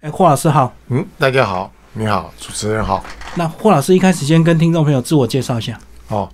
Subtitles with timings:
[0.00, 0.72] 哎，霍老师好。
[0.90, 3.04] 嗯，大家好，你好，主持人好。
[3.34, 5.76] 那霍老师一开始先跟听众朋友自我介绍一下。
[6.06, 6.28] 哦，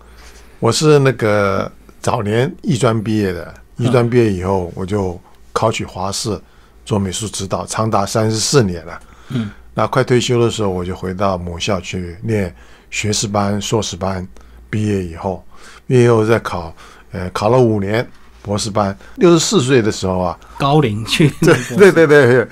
[0.59, 5.19] 我是那个早年艺专毕业的，艺专毕业以后我就
[5.55, 6.39] 考取华视
[6.85, 9.01] 做美术指导，长达三十四年了。
[9.31, 12.55] 嗯，那快退休的时候，我就回到母校去念
[12.91, 14.29] 学士班、硕士班。
[14.69, 15.43] 毕业以后，
[15.87, 16.75] 毕业后再考，
[17.13, 18.07] 呃，考了五年
[18.43, 18.95] 博士班。
[19.15, 21.31] 六十四岁的时候啊，高龄去。
[21.41, 22.49] 对对对对。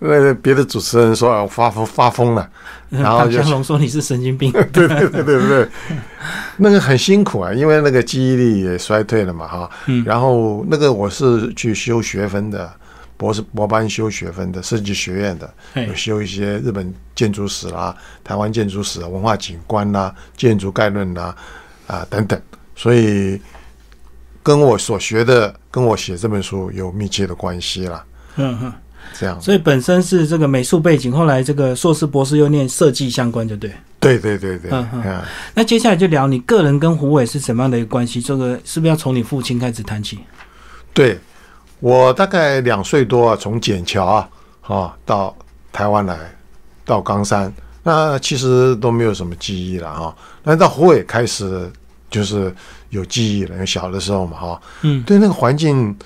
[0.00, 2.50] 那别的主持人说我发疯发疯了，
[2.90, 4.52] 然后江龙说你是神经病。
[4.72, 5.68] 对对对对对，
[6.58, 9.70] 那个很辛苦啊，因为那个记忆力也衰退了嘛哈。
[9.86, 10.04] 嗯。
[10.04, 12.70] 然后那个我是去修学分的，
[13.16, 15.54] 博士博班修学分的，设计学院的，
[15.86, 21.34] 有修一些日本建筑史啦、台湾建筑史、文化景观啦、建筑概论啦
[21.86, 22.38] 啊等等，
[22.76, 23.40] 所以
[24.42, 28.04] 跟我所学的，跟我写这本书有密切的关系了。
[28.36, 28.72] 嗯哼。
[29.12, 33.70] 这样，所以本身是这个美术背景，后来这个硕士博士又念设计相关，就对。
[34.00, 34.70] 对对对对。
[34.70, 35.22] 嗯嗯。
[35.54, 38.20] 那接下来就聊你个人跟胡伟是什么样的一个关系？
[38.20, 40.18] 这个是不是要从你父亲开始谈起？
[40.92, 41.18] 对，
[41.80, 44.28] 我大概两岁多啊，从笕桥啊，
[44.62, 45.34] 啊到
[45.72, 46.18] 台湾来，
[46.84, 50.16] 到冈山，那其实都没有什么记忆了哈。
[50.42, 51.70] 那到胡伟开始
[52.10, 52.54] 就是
[52.90, 55.96] 有记忆了，因为小的时候嘛哈，嗯，对那个环境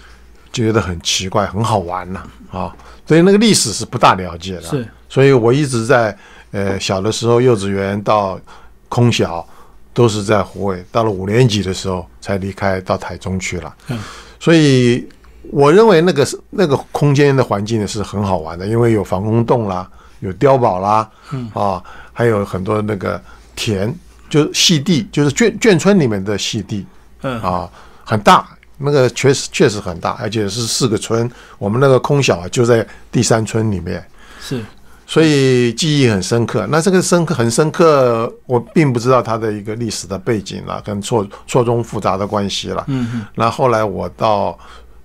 [0.53, 2.23] 觉得很奇怪，很好玩呐。
[2.51, 2.75] 啊，
[3.07, 6.17] 所以那个历史是不大了解的，是，所以我一直在
[6.51, 8.41] 呃小的时候，幼稚园到
[8.89, 9.47] 空小
[9.93, 13.77] 都是在湖尾，到了五年级的时候才离开到台中去了。
[13.89, 13.99] 嗯，
[14.41, 15.07] 所以
[15.51, 19.87] 我认为那个是那个空间的环境呢是很好玩的，因为有防空洞啦，
[20.21, 21.83] 有碉堡啦，嗯啊，
[22.15, 23.21] 还有很多那个
[23.55, 23.95] 田，
[24.31, 26.87] 就是细地，就是眷眷村里面的细地，
[27.21, 27.71] 嗯啊，
[28.05, 28.49] 很大。
[28.79, 31.29] 那个确实确实很大，而且是四个村。
[31.59, 34.05] 我们那个空小就在第三村里面，
[34.41, 34.65] 是，
[35.07, 36.67] 所以记忆很深刻。
[36.71, 42.85] 那这个深刻很深刻，我并不知道它的一个历史的背景了，跟错错综复杂的关系了。
[42.87, 43.27] 嗯嗯。
[43.35, 44.57] 那后来我到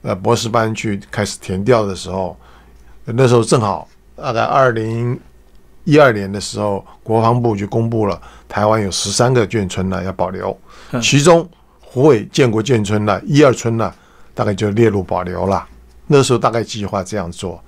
[0.03, 2.37] 呃博士班去开始填调的时候，
[3.05, 5.19] 那时候正好大概二零
[5.83, 10.55] 一二年的时候，国防部就公布了台湾有十三个眷村呢要保留，
[11.01, 11.43] 其中。
[11.43, 11.49] 湖
[12.01, 13.93] 尾建国建村了，一二村呢，
[14.33, 15.67] 大概就列入保留了。
[16.07, 17.63] 那时候大概计划这样做，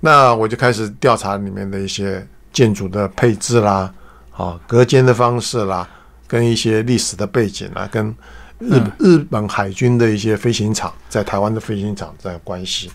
[0.00, 3.92] 那我就开始调查里面的一些建筑的配置啦，
[4.36, 5.88] 啊，隔间的方式啦，
[6.28, 8.14] 跟一些历史的背景啊，跟
[8.58, 12.90] 日日本海军的一些飞行场在台湾的飞行场的关系。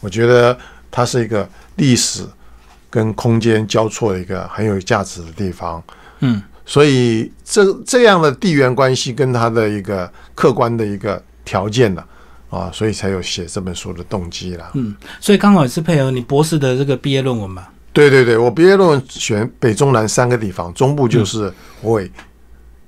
[0.00, 0.56] 我觉得
[0.90, 1.46] 它是一个
[1.76, 2.24] 历史
[2.88, 5.82] 跟空间交错的一个很有价值的地方。
[6.20, 6.40] 嗯。
[6.64, 12.04] 所以这这样的地缘关系跟他的一个客观的一个条件呢，
[12.48, 14.70] 啊，所以才有写这本书的动机啦。
[14.74, 17.66] 嗯，所以刚好也是配合你博士的这个毕业论文嘛。
[17.92, 22.10] 对对对，我毕业论文选北中南三个地方，中部就是湖尾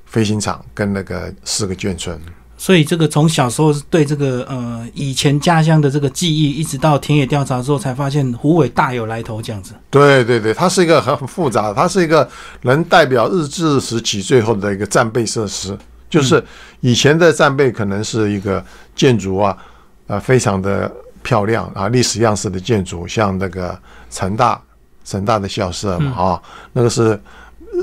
[0.07, 2.21] 飞行场跟那个四个眷村。
[2.63, 9.75] 所以这个从小时候对这个呃以前家乡的这个记忆，一直到田野调查之后，才发现胡伟大有来头这样子。
[9.91, 12.29] 对对对，它是一个很复杂的，它是一个
[12.61, 15.77] 能代表日治时期最后的一个战备设施。
[16.09, 16.41] 就是
[16.79, 18.65] 以前的战备可能是一个
[18.95, 19.59] 建筑啊，
[20.07, 20.89] 呃，非常的
[21.25, 23.77] 漂亮啊，历史样式的建筑，像那个
[24.09, 24.63] 成大
[25.05, 27.21] 成大的校舍嘛啊，那个是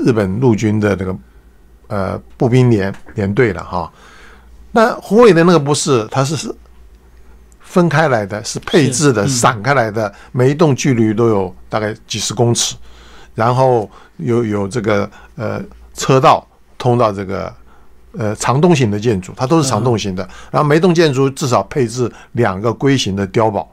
[0.06, 1.14] 日本陆军的那个
[1.88, 3.92] 呃步兵连连队了哈。
[4.72, 6.54] 那宏伟的那个不是，它是是
[7.60, 12.74] 分开来的，是配置的，散开来的，每一栋距离都有大概几十公尺，
[13.34, 15.60] 然后有有这个呃
[15.94, 16.46] 车道
[16.78, 17.52] 通到这个
[18.16, 23.68] 呃长洞型的建筑，它都是长洞型的，然后每栋建筑至少配置两个龟形的碉堡，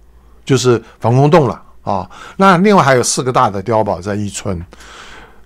[0.45, 2.09] 就是防空洞了啊。
[2.35, 4.63] 那另外还有四个大的碉堡在一村。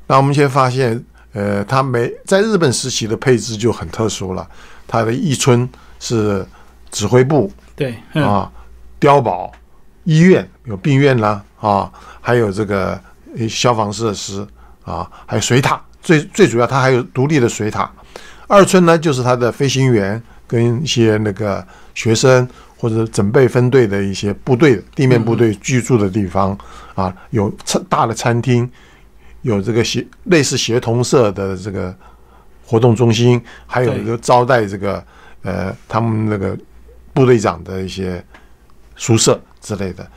[0.07, 1.01] 那我们先发现，
[1.31, 4.45] 呃，它每在日本时期的配置就很特殊了。
[4.91, 5.67] 它的一村
[6.01, 6.45] 是
[6.89, 8.51] 指挥部，对啊，
[8.99, 9.49] 碉堡、
[10.03, 12.99] 医院有病院啦啊，还有这个
[13.47, 14.45] 消防设施
[14.83, 15.81] 啊，还有水塔。
[16.01, 17.89] 最最主要，它还有独立的水塔。
[18.47, 22.45] 二村呢，就是它的飞行员跟一些那个学生
[22.75, 26.57] 或者准备分队的一些部队、地面部队居住的地方
[26.95, 28.69] 啊，有餐大的餐厅，
[29.43, 31.95] 有这个协类似协同社的这个。
[32.71, 35.03] 活动中心还有一个招待这个
[35.41, 36.57] 呃，他们那个
[37.11, 38.23] 部队长的一些
[38.95, 40.07] 宿舍之类的。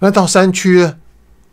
[0.00, 0.84] 那到山区，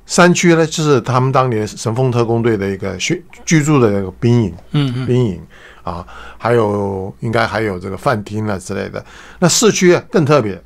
[0.08, 5.40] 山区呢就是他们当年神风特工队的一个居居住的那个兵营，嗯嗯，兵营
[5.84, 6.04] 啊，
[6.40, 9.06] 还有应该还有这个饭厅啊之类的。
[9.38, 10.60] 那市区更特别，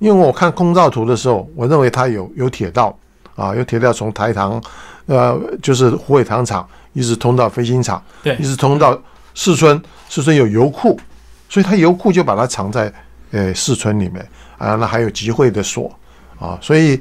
[0.00, 2.98] 因为我看空照图的时候，我认为它有有铁道
[3.36, 4.60] 啊，有铁道从台糖，
[5.08, 8.96] 呃，就是虎尾糖厂，一直通到飞行场，对一直通到
[9.34, 10.96] 四村，四村有油库，
[11.48, 12.92] 所以它油库就把它藏在
[13.30, 14.24] 呃四村里面
[14.58, 15.90] 啊，那还有集会的所
[16.38, 17.00] 啊，所以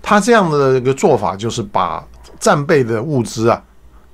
[0.00, 2.02] 他这样的一个做法就是把
[2.38, 3.62] 战备的物资啊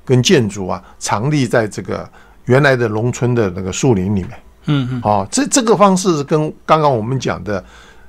[0.04, 2.08] 跟建筑啊藏匿在这个
[2.46, 4.30] 原来的农村的那个树林里面。
[4.68, 7.64] 嗯嗯，哦，这这个方式跟刚刚我们讲的，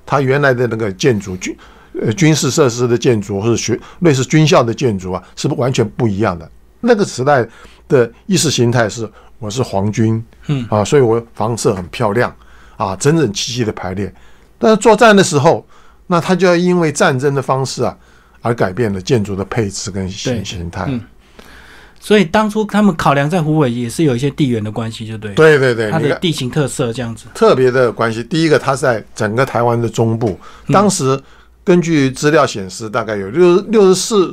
[0.05, 1.55] 它原来的那个建筑军
[2.01, 6.49] 呃军事设施的建筑或者学类似军校的建筑啊，是不完全不一样的。
[6.81, 7.45] 那个时代
[7.87, 9.09] 的意识形态是
[9.39, 12.33] 我是皇军，嗯啊，所以我房舍很漂亮
[12.75, 14.13] 啊，整整齐齐的排列。
[14.57, 15.65] 但是作战的时候，
[16.07, 17.97] 那他就要因为战争的方式啊，
[18.41, 20.85] 而改变了建筑的配置跟对形形态。
[20.87, 21.01] 嗯
[21.99, 27.25] 所以当初他们考量在湖北也是有一些地缘的关系，就对，对对对，它的地形特色这样子。
[27.33, 28.23] 特别的关系。
[28.23, 31.19] 第一个，它在整个台湾的中部，嗯当时
[31.67, 34.31] 根据资料显示，大概有六六十四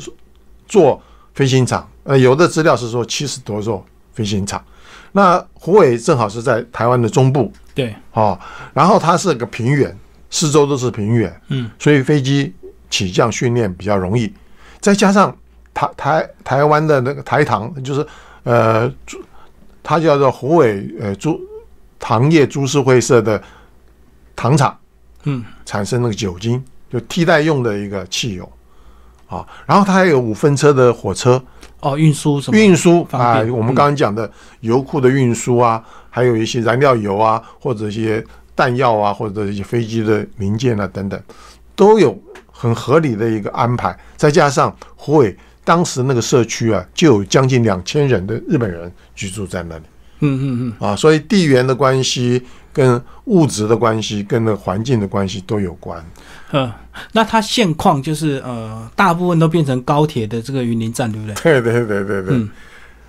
[0.69, 1.03] 座
[1.35, 4.65] 飞行场，呃，有的资料是说七十多座飞行场。
[5.11, 7.53] 那虎尾正好是在台湾的中部。
[7.75, 8.39] 对，哦，
[8.73, 9.99] 然后它是个平原，
[10.31, 12.55] 四周都是平原，嗯，所以飞机
[12.89, 14.33] 起降训练比较容易，
[14.79, 15.37] 再加上
[15.75, 18.07] 台台台湾的那个台糖，就是
[18.45, 19.21] 呃，朱
[19.83, 21.41] 它叫做虎尾呃朱
[21.99, 23.43] 糖业株式会社的
[24.37, 24.79] 糖厂
[25.25, 26.65] 嗯，产生那个酒精，
[26.95, 28.49] 就替代用的一个汽油
[29.27, 29.45] 啊。
[29.67, 31.43] 然后它还有五分车的火车
[31.81, 32.57] 哦，运输什么？
[32.57, 34.31] 运输啊，我们刚刚讲的
[34.61, 38.25] 油库的运输啊，还有一些燃料油啊，或者一些
[38.55, 41.21] 弹药啊，或者一些飞机的零件啊等等，
[41.75, 42.17] 都有
[42.51, 43.95] 很合理的一个安排。
[44.17, 49.85] 再加上湖尾当时那个社区啊，就有将近两千人的日本人居住在那里
[50.21, 52.43] 嗯嗯嗯，啊，所以地缘的关系、
[52.75, 56.05] 跟物质的关系、跟那个环境的关系都有关。
[56.51, 56.71] 呃，
[57.13, 61.35] 那它现况就是呃，大部分都变成高铁的这个云林站，对不对？
[61.41, 62.37] 对对对对对。
[62.37, 62.51] 嗯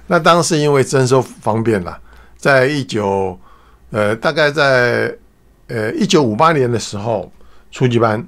[0.08, 1.98] 那当时因为征收方便了，
[2.38, 3.36] 在一九
[3.90, 5.12] 呃大概在
[5.68, 7.32] 呃一九五八年的时候，
[7.72, 8.24] 初级班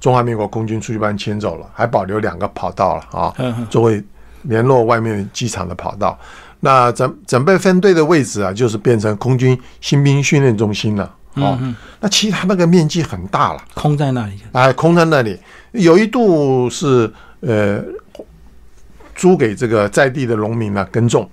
[0.00, 3.32] 中华民国空军初级班迁走了，还保留两个跑道了啊，
[3.70, 4.02] 作为
[4.42, 6.18] 联络外面机场的跑道。
[6.64, 11.04] 那整整备分队的位置啊，就是变成空军新兵训练中心了。
[11.34, 13.62] 哦，嗯嗯，那其他那个面积很大了。
[13.74, 14.32] 空在那里。
[14.52, 15.38] 哎，空在那里，
[15.72, 17.84] 有一度是呃
[19.14, 21.28] 租给这个在地的农民呢耕种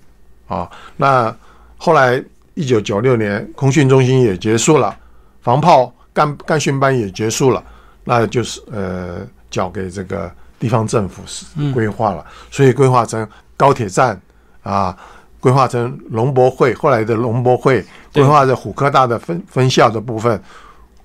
[0.50, 0.70] 啊。
[0.98, 1.34] 那
[1.78, 2.22] 后来
[2.56, 4.94] 一九九六年空训中心也结束了，
[5.42, 7.64] 防炮干干训班也结束了，
[8.04, 10.30] 那就是呃交给这个
[10.60, 13.26] 地方政府是规划了，所以规划成
[13.56, 14.20] 高铁站
[14.62, 14.98] 啊。
[15.42, 17.84] 规划成龙博会，后来的龙博会
[18.14, 20.42] 规划的虎科大的分分校的部分，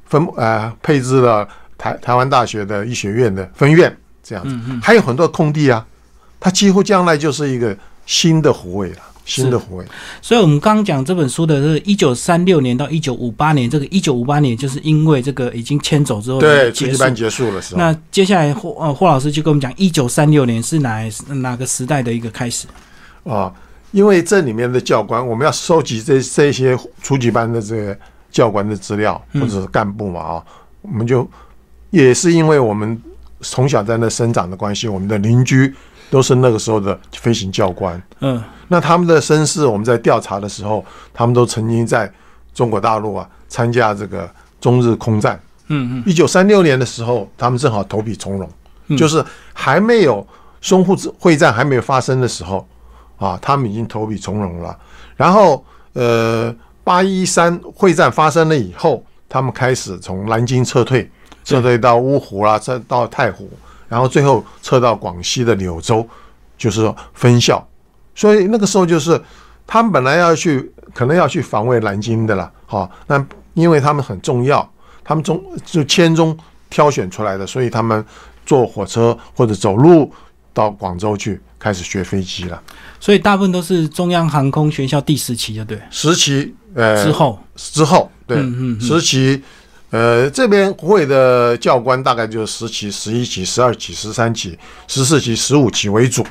[0.05, 5.85] 分呃配置了台台湾大学的医学院的分院，这样子，还有很多空地啊，
[6.39, 9.87] 它几乎将来就是一个新的湖尾了，新的湖尾。
[10.21, 16.93] 所以我们刚刚讲这本书的是一九三六年到一九五八年，这个一九五八年就是因为这个已经迁走之后对，初结束。
[16.93, 22.67] 级班结束了是吧，那接下来霍呃霍老师就跟我们讲，一九三六年是哪哪个时代的一个开始？
[23.25, 23.53] 啊，
[23.97, 27.99] 因为这里面的教官，我们要收集这这些初级班的这个
[28.31, 30.45] 教官的资料或者是干部嘛啊，
[30.83, 31.27] 我们就
[31.89, 33.01] 也是因为我们
[33.41, 35.75] 从小在那生长的关系，我们的邻居
[36.11, 38.01] 都是那个时候的飞行教官。
[38.21, 42.13] 嗯那他们的身世，我们在调查的时候，他们都曾经在
[42.53, 44.31] 中国大陆啊参加这个
[44.61, 45.41] 中日空战。
[45.69, 48.47] 嗯嗯，一九三六年的时候，他们正好投笔从戎，
[48.89, 50.27] 嗯就是还没有
[50.61, 52.69] 淞沪会战还没有发生的时候
[53.19, 54.77] 啊，他们已经投笔从戎了。
[55.17, 56.55] 然后呃，
[56.85, 61.11] 八一三会战发生了以后，他们开始从南京撤退，
[61.45, 63.49] 撤退到芜湖啦，撤到太湖，
[63.89, 66.07] 然后最后撤到广西的柳州，
[66.59, 67.67] 就是说分校。
[68.15, 69.21] 所以那个时候就是
[69.67, 74.69] 他们本来要去，可能要去防卫南京的了，好，那因为他们很重要，
[75.03, 76.37] 他们中就千中
[76.69, 78.05] 挑选出来的，所以他们
[78.45, 80.13] 坐火车或者走路
[80.57, 82.63] 到广州去开始学飞机了。
[82.99, 85.79] 所以大部分都是中央航空学校第十期，就对。
[85.91, 89.43] 十期呃之后，之后，对，嗯嗯嗯十期，
[89.91, 94.59] 呃，这边湖尾的教官大概就是十期、十一期、十二期、十三期、
[94.89, 96.25] 十四期、十五期为主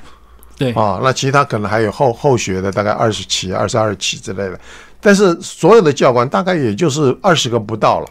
[0.58, 4.60] 对，啊，那其他可能还有后后学的，大概二十期、二十二期之类的。
[5.00, 8.08] 但是所有的教官大概也就是二十个不到了，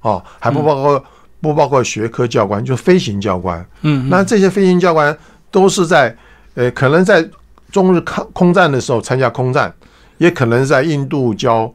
[0.00, 1.04] 哦，还不包括、
[1.42, 3.64] 不包括学科教官，就飞行教官。
[3.82, 5.14] 嗯，那这些飞行教官
[5.52, 6.16] 都是在
[6.54, 7.24] 呃，可能在
[7.70, 9.72] 中日空空战的时候参加空战，
[10.18, 11.72] 也可能在印度教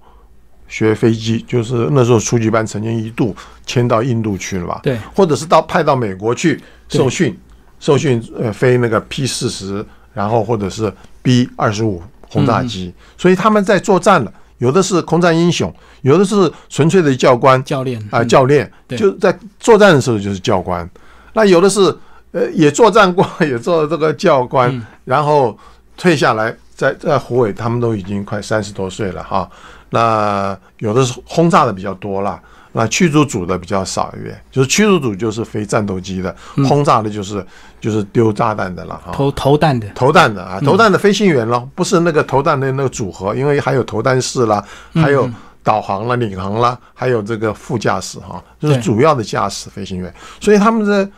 [0.67, 3.34] 学飞机，就是那时候初级班曾经一度
[3.65, 7.39] 迁到印度去了吧，对，或者是到派到美国去受训
[7.79, 10.91] 受训呃飞那个 P 四十，然后或者是
[11.22, 14.34] B 二十五轰炸机，所以他们在作战了。
[14.60, 18.03] 有的是空战英雄，有的是纯粹的教官教练。
[18.10, 18.67] 啊，教练。
[18.89, 20.89] 就在作战的时候就是教官。
[21.34, 21.96] 那有的是
[22.38, 25.58] 呃也作战过， 也做这个教官，然后
[25.96, 29.50] 退下来，在在湖尾，他们都已经快三十多岁了哈。
[29.89, 32.39] 那有的是轰炸的比较多了。
[32.74, 36.36] 那驱逐组的比较少一点，就是驱逐组就是飞战斗机的，
[36.67, 37.44] 轰炸的就是
[37.82, 44.63] 就是丢炸弹的了哈，投投弹的，投弹的啊，投弹的飞行员咯，不是那个投弹的那个组合，因为还有投弹室啦，
[44.94, 45.27] 还有
[45.63, 51.10] 导航啦、领航啦，还有这个副驾驶哈，就是主要的驾驶飞行员，所以他们的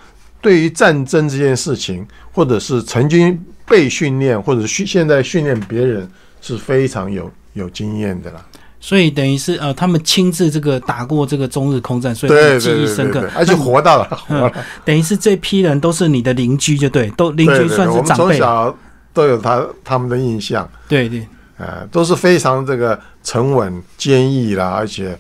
[0.42, 6.10] 对于战争这件事情，或者是曾经被训练，或者训现在训练别人
[6.42, 8.46] 是非常有有经验的啦。
[8.82, 14.54] 所以等于是呃，他们亲自这个打过这个中日空战，所以记忆深刻，而且 活到了，活了。
[14.86, 18.24] 等于是这批人都是你的邻居，就对，都邻居算是长辈。
[18.24, 18.78] 从小
[19.12, 20.66] 都有他他们的印象。
[20.88, 21.28] 对对，
[21.58, 25.20] 呃，都是非常这个沉稳、坚毅啦，而且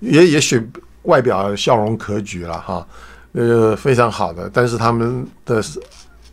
[0.00, 0.60] 也也许
[1.02, 2.84] 外表笑容可掬了哈，
[3.36, 4.50] 呃，非常好的。
[4.52, 5.62] 但是他们的。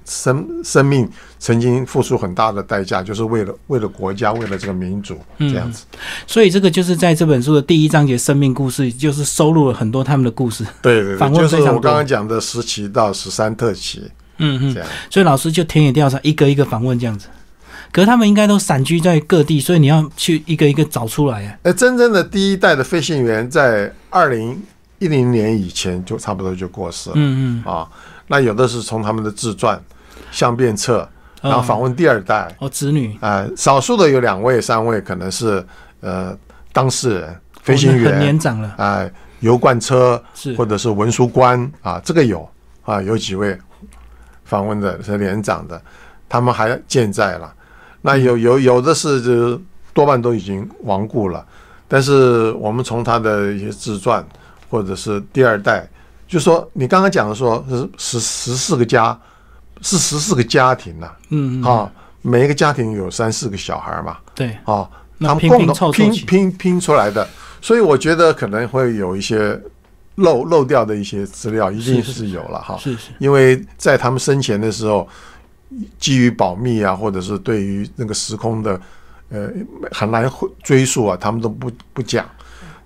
[0.05, 5.85] 生生命曾经付出很大的代价，就是为了为了国家，为了这个民主这样子。
[6.27, 10.65] 所以这个就是在这本书的第一章节“生命故事”，就是收录了很多他们的故事。
[10.81, 14.11] 对对对，就是我刚刚讲的十期到十三特期。
[14.39, 14.89] 嗯嗯，这样。
[15.09, 17.29] 所以老师就田野调查，一个一个访问这样子。
[17.93, 21.55] 可是他们应该都散居在各地，所以你要去一个一个找出来啊。
[21.63, 24.61] 哎，真正的第一代的飞行员在二零
[25.03, 27.15] 一零年以前就差不多就过世了。
[27.17, 27.89] 嗯嗯啊，
[28.27, 29.77] 那有的是从他们的自传。
[30.31, 31.07] 相变册，
[31.43, 35.63] 然后访问第二代哦，子女啊，少数的有两位、三位，可能是
[36.01, 36.35] 呃
[36.71, 39.07] 当事人、飞行员，很年长了啊，
[39.41, 42.49] 油罐车是或者是文书官啊，这个有
[42.83, 43.55] 啊，有几位
[44.43, 45.79] 访问的是年长的，
[46.27, 47.53] 他们还健在了。
[48.01, 49.61] 那有有有的是就
[49.93, 51.45] 多半都已经亡故了，
[51.87, 54.25] 但是我们从他的一些自传
[54.73, 55.87] 或者是第二代，
[56.27, 59.15] 就说你刚刚讲的说是十十四个家。
[59.81, 64.89] 是十四个家庭呐，嗯，啊，每一个家庭有三四个小孩嘛，对，啊，
[65.19, 67.27] 他们共同拼拼拼出来的，
[67.59, 69.59] 所以我觉得可能会有一些
[70.15, 75.05] 漏漏掉的一些资料，一定是有了哈，是是，因为在他们生前的时候，
[75.99, 78.79] 基于保密啊，或者是对于那个时空的，
[79.29, 79.49] 呃，
[79.91, 80.31] 很难
[80.63, 82.25] 追溯啊，他们都不不讲，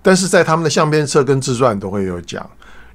[0.02, 2.48] 但是在他们的相片册跟自传都会有讲。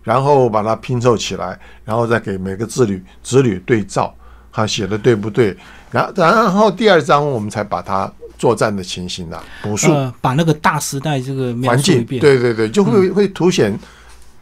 [0.03, 4.13] 然后把它拼凑起来，然后再给每个子女子女对照，
[4.51, 5.55] 他，写的对不对？
[5.91, 9.87] 然然后第二章我们才把它作战的情形啊补述，
[10.19, 13.73] 把那个大时代这个环境，对对对，就会会凸显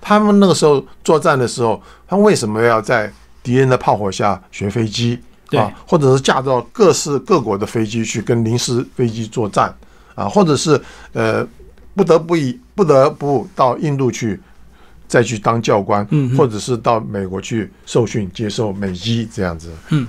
[0.02, 3.14] 他们那个时候作战的时候，他为什么要在
[3.44, 5.20] 敌人的炮火下学飞机
[5.52, 9.72] 啊，或者是驾到各式各国的飞机去跟临时飞机作战
[10.16, 10.82] 啊，或者是
[11.14, 11.48] 呃
[11.96, 14.40] 不得不以不得不到印度去。
[15.08, 19.70] 再去当教官，嗯，或者是到美国去受训，接受美籍这样子。
[19.90, 20.08] 嗯，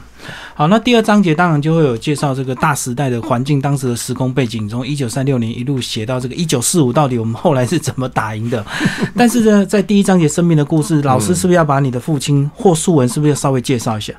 [0.55, 8.65] 好，那第二章节当然就会有介绍这个大时代的环境，当时的时空背景，从一九三六年一路写到这个一九四五，到底我们后来是怎么打赢的？
[9.17, 14.15] 但是呢，在第一章节生命的故事，老师是不是要把你的父亲霍树文是不是要稍微介绍一下？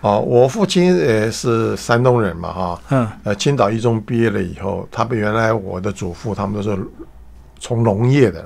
[0.00, 6.78] 哦，我父亲也是山东人嘛，哈，嗯，呃，青岛一中毕业了以后，他们原来我的祖父他们都是
[7.58, 8.44] 从农业的。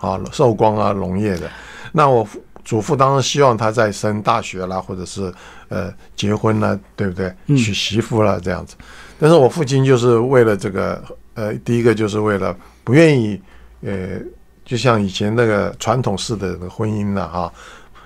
[0.00, 1.50] 啊，寿光啊，农业的。
[1.90, 2.24] 那我
[2.64, 5.34] 祖父当然希望他在升大学啦，或者是
[5.66, 7.34] 呃结婚啦，对不对？
[7.48, 8.76] 娶媳妇啦这样子。
[9.18, 11.02] 但是我父亲就是为了这个，
[11.34, 13.42] 呃，第一个就是为了不愿意，
[13.82, 14.20] 呃，
[14.64, 17.52] 就像以前那个传统式的婚姻了哈。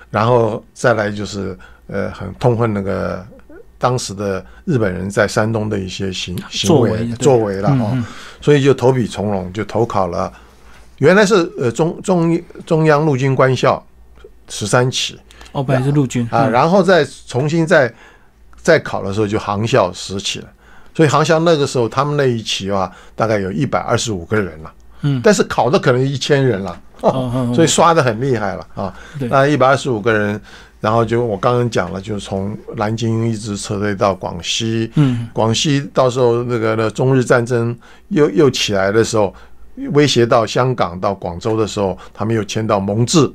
[0.09, 1.55] 然后再来就是
[1.93, 3.23] 呃，很痛恨那个
[3.77, 7.95] 当时的日本人在山东的一些行行为作为了哦，
[8.41, 10.33] 所以就投笔从戎，就投考了。
[10.97, 13.85] 原来是呃中中中央陆军官校
[14.49, 15.19] 十三期，
[15.51, 17.93] 哦，本来是陆军啊，然后再重新再
[18.55, 20.47] 再考的时候就航校十期了，
[20.95, 26.81] 所以航校那个时候他们那一期啊，大概有一百二十五个人了，嗯，但是考的可能一千人了，
[27.53, 30.39] 所以刷的很厉害了啊，那一百二十五个人，
[30.83, 37.75] 然后就我刚刚讲了，就是从南京一直撤退到广西，嗯，广西到时候那个那中日战争
[38.09, 39.33] 又又起来的时候。
[39.93, 43.33] 威胁到香港、到广州的时候，他们又迁到蒙自，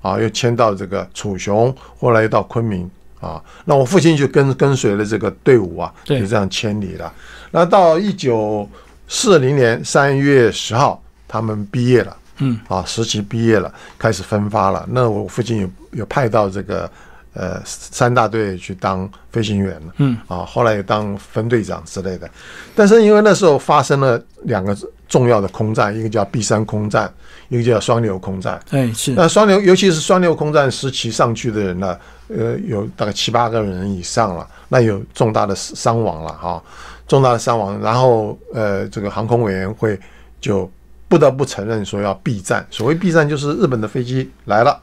[0.00, 2.88] 啊，又迁到这个楚雄，后来又到昆明，
[3.18, 7.12] 啊，那我父亲就跟跟随了这个队伍啊，就这样迁离了。
[7.50, 8.68] 那到一九
[9.08, 14.86] 四零年三月十号，他们毕业了，嗯，啊，实习毕业了，开始分发了。
[14.90, 16.90] 那我父亲有有派到这个
[17.34, 22.28] 呃三大队去当飞行员了，嗯，啊，后来也当分队长之类的。
[22.74, 24.76] 但是因为那时候发生了两个
[25.08, 27.12] 重要的空战，一个叫 B 三空战，
[27.48, 28.60] 一个叫双流空战。
[28.70, 36.62] 哎是，那双流，尤其是双流空战时期上去的人呢，呃，有大概七八个人以上了，那有重大的伤亡了哈，
[37.08, 37.78] 重大的伤亡。
[37.80, 39.98] 然后呃，这个航空委员会
[40.40, 40.70] 就
[41.10, 42.66] 不得不承认说要避战。
[42.70, 44.80] 所谓避战，就是日本的飞机来了，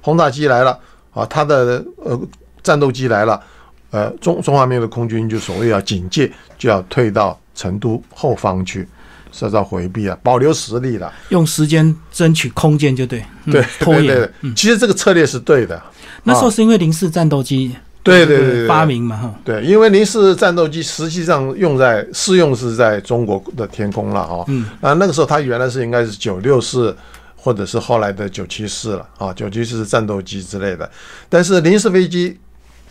[0.00, 0.78] 轰炸机来了。
[1.12, 2.16] 啊，他的呃
[2.62, 3.42] 战斗机来了，
[3.90, 8.86] 呃中中华民国的空军就所谓要警戒，就要退到成都后方去，
[9.32, 15.82] 是要回避啊，保留实力了，用时间争取空间就对，对对对，其实这个策略是对的。
[16.22, 24.66] 那时候是因为零式战斗机对对对发明嘛哈，对，因为零式战斗机实际上用在试用是在中国的天空了哈，嗯。
[24.80, 26.94] 啊那个时候它原来是应该是九六式。
[27.42, 30.86] 或者是后来的九七式了啊，九七四是战斗机之类的，
[31.26, 32.38] 但是零式飞机，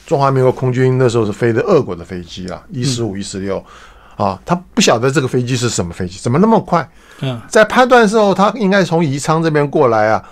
[0.08, 3.64] 中华民国空军那时候是飞的俄国的飞机啊，一四五、一四六，
[4.16, 6.90] 啊，他不晓得这个飞机是什么飞机，怎么那么快？
[7.20, 10.30] 嗯，在判断的时候，他应该从宜昌这边过来啊，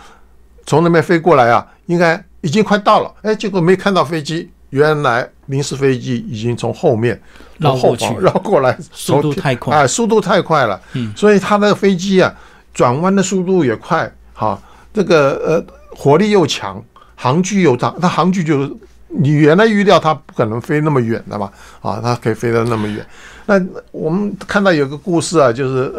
[0.65, 7.19] 从那边飞过来啊，应该已经快到了，哎，结果没看到飞机，原来临时飞机已经从后面
[7.57, 12.33] 绕过去，绕过来，速度太快啊，速度太快了，嗯，所以他的飞机啊。
[12.73, 14.61] 转弯的速度也快，哈，
[14.93, 16.79] 这个呃火力又强，
[17.15, 17.91] 航距又大。
[17.99, 18.71] 它航距就是
[19.07, 23.03] 你原来预料它不可能飞那么远的嘛，啊，它可以飞得那么远。
[23.47, 23.59] 那
[23.91, 25.91] 我们看到有个故事啊，就是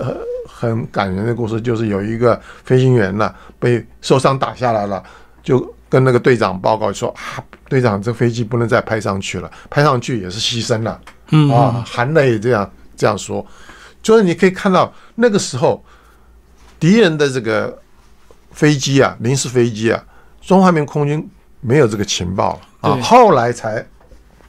[0.46, 5.02] 很感人的故事，就是有一个飞行员呢被受伤打下来了，
[5.42, 13.46] 就跟那个队长报告说啊，队长，这飞机不能再拍上去了，拍上去也是牺牲了，嗯啊，含泪这样这样说，
[14.02, 15.84] 就是你可以看到那个时候。
[16.80, 17.76] 敌人的这个
[18.52, 20.00] 飞机啊，临时飞机啊，
[20.40, 21.28] 中华民空军
[21.60, 23.84] 没有这个情报了啊，后来才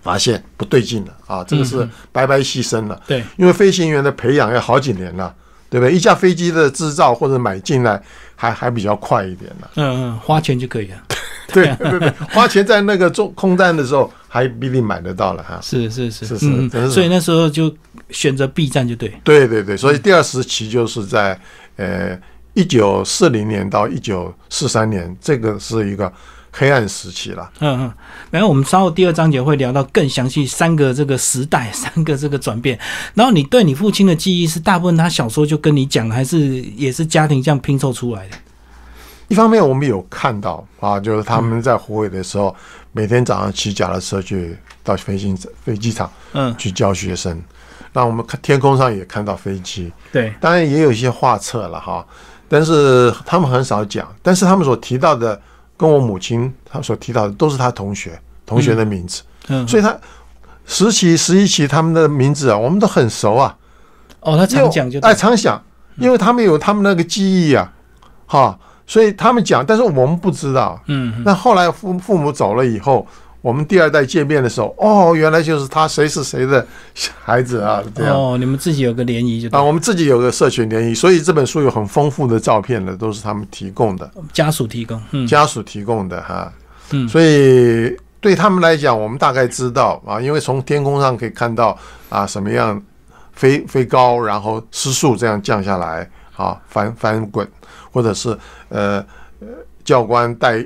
[0.03, 3.01] 发现不对劲了啊，这个是白白牺牲了。
[3.07, 5.33] 对，因为飞行员的培养要好几年了，
[5.71, 5.95] 对不对？
[5.95, 7.99] 一架飞机的制造或者买进来
[8.35, 9.67] 还还比较快一点呢。
[9.77, 10.97] 嗯嗯，花钱就可以了。
[11.53, 15.59] 对对对，花钱在那个中空单的时候还比你买得到了哈。
[15.61, 17.73] 是是是是是，所以那时候就
[18.09, 19.13] 选择 B 站就对。
[19.23, 21.39] 对对对，所以第二时期就是在。
[21.81, 22.19] 呃，
[22.55, 26.11] 一九四零年到一九四三年，这个是一个
[26.51, 27.49] 黑暗时期了。
[27.59, 27.93] 嗯嗯，
[28.29, 32.77] 然后我们稍后第二章节会聊到更详细三个这个时代， 三个这个转变。
[33.13, 36.37] 然后你对你父亲的记忆是大部分他小时候就跟你讲，还是
[36.75, 38.35] 也是家庭这样拼凑出来的？
[39.29, 42.53] 一方面我们有看到啊，就是他们在湖北的时候，
[42.91, 47.41] 每天早上骑脚踏车去到飞行飞机场，嗯，去教学生。
[47.93, 52.05] 那我们看天空上也看到飞机，对，当然也有一些画册了哈，
[52.47, 54.07] 但是他们很少讲。
[54.21, 55.39] 但是他们所提到的，
[55.77, 59.95] 跟我母亲他所提到的都是他同学同学的名字，嗯，所以他
[60.65, 63.55] 十期十一期他们的名字啊，我们都很熟啊。
[64.21, 65.59] 哦，他常讲就哎，常想，
[65.97, 67.73] 因为他们有他们那个记忆啊，
[68.27, 70.81] 哈，所以他们讲，但是我们不知道。
[70.87, 73.07] 嗯，那后来父父母走了以后。
[73.41, 76.67] 我们第二代见面的时候，哦，原来就是他，谁是谁的
[77.23, 77.81] 孩子啊？
[77.95, 86.51] 这样哦，你们自己有个联谊就啊，我们自己有个社群联谊，所以这本书有很丰富的照片的，都是他们提供的，家属提供，嗯，家属提供的哈，
[86.91, 91.77] 嗯，所以对他们来讲，我们大概知道啊，因为从天空上可以看到
[92.09, 92.81] 啊，什么样
[93.31, 97.47] 飞飞高，然后失速这样降下来啊，翻翻滚，
[97.91, 98.29] 或者是
[98.69, 99.03] 呃
[99.39, 99.47] 呃
[99.83, 100.65] 教官带。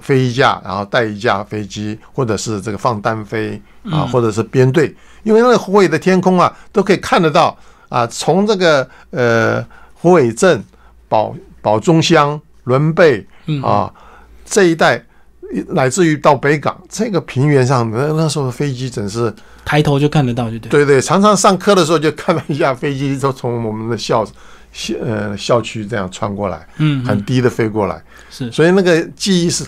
[0.00, 7.56] 飞一架，然后带一架飞机，或者是这个放单飞啊，或者是编队，因为那个湖北的天空啊，都可以看得到
[7.88, 8.06] 啊。
[8.08, 10.62] 从这个呃湖北镇、
[11.08, 13.26] 保保中乡、伦贝
[13.62, 13.90] 啊
[14.44, 15.02] 这一带，
[15.68, 19.32] 乃至于到北港这个平原上，那那时候飞机真是
[19.64, 20.68] 抬头就看得到，就对。
[20.68, 24.26] 对对，常常上课的时候就看到一架飞机，就从我们的校
[24.74, 29.64] 校呃校区这样穿过来，嗯，很低的飞过来，是，所以那个记忆是。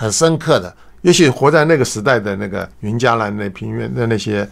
[0.00, 4.48] 很深刻的，也许活在那个时代的那个云嘉南那平原的那些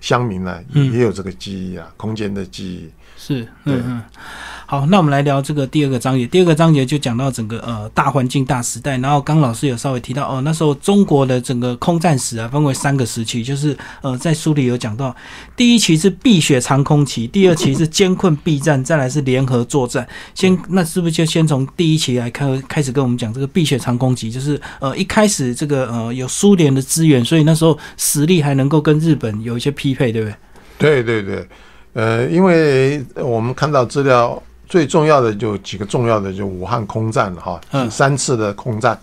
[0.00, 4.02] 乡民呢，也有这个记忆啊，空间的记忆是，嗯嗯。
[4.68, 6.26] 好，那我们来聊这个第二个章节。
[6.26, 8.98] 第二个章节就讲到整个呃大环境大时代。
[8.98, 15.14] 然后刚老师有稍微提到哦，那时候中国的整个空战史啊，分为三个时期，就是呃在书里有讲到，
[15.54, 20.04] 第一期是碧血长空期，第二期是艰困避战，再来是联合作战。
[20.34, 24.32] 先那是不是就先从第一期来开开始跟我们讲这个碧血长空期？
[24.32, 30.34] 就是呃一开始这个呃有苏联的资源，所以那时候实力还能够跟日本有一些匹配，对不对？
[30.78, 31.48] 对对对，
[31.96, 34.40] 呃，因为我们看到资料。
[34.68, 38.98] 最重要的就几个重要的，就武汉空战了哈，三次的空战。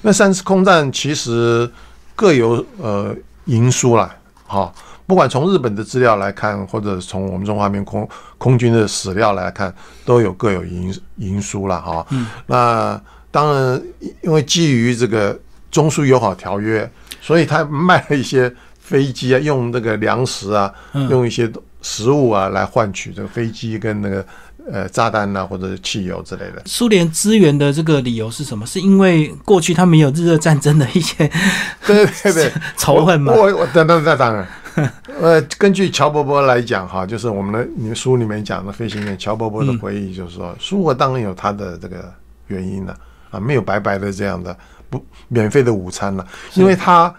[0.00, 1.68] 那三次空战其实
[2.14, 3.12] 各有呃
[3.46, 4.14] 赢输了，
[4.46, 4.72] 哈。
[5.08, 8.08] 不管从日本的资料来看，或者从我们中华民空
[8.38, 12.06] 空军的史料来看，都有各有赢赢输了哈。
[12.10, 12.28] 嗯。
[12.46, 13.82] 那当然，
[14.22, 15.36] 因为基于这个
[15.68, 16.88] 中苏友好条约，
[17.20, 20.72] 所以他卖了一些飞机啊，用那个粮食啊，
[21.10, 21.50] 用一些
[21.82, 24.24] 食物啊来换取这个飞机跟那个
[24.70, 26.62] 呃炸弹呐，或者是汽油之类的。
[26.66, 28.66] 苏联支援的这个理由是什么？
[28.66, 31.30] 是因为过去他们有日俄战争的一些
[31.86, 33.32] 对对对 仇恨吗？
[33.32, 34.46] 我我等等等当然。
[35.20, 42.12] 呃，根据乔伯伯来讲哈，就是我们的你书里面讲的飞行员乔伯伯的回忆，就是说，苏俄当然有他的这个
[42.46, 42.96] 原因了
[43.32, 44.56] 啊，没有白白的这样的
[44.88, 47.12] 不免费的午餐了，因为他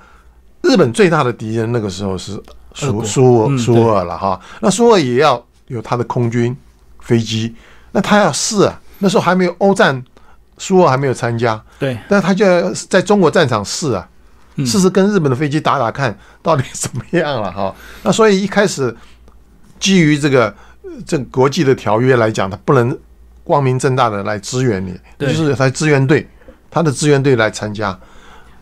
[0.62, 2.42] 日本最大的敌人那个时候是
[2.74, 6.56] 苏苏苏俄了哈，那苏俄也要有他的空军
[7.00, 7.56] 飞机，
[7.92, 10.04] 那他要试啊，那时候还没有欧战，
[10.58, 14.08] 苏俄还没有参加，对，但他就要在中国战场试啊。
[14.66, 17.74] 试试跟日本的飞机打打看，到底怎么样了哈？
[18.04, 18.94] 那所以一开始
[19.80, 20.54] 基于这个
[21.06, 22.98] 这国际的条约来讲，他不能
[23.46, 26.28] 光明正大的来支援你，就是来支援队，
[26.70, 27.98] 他的支援队来参加，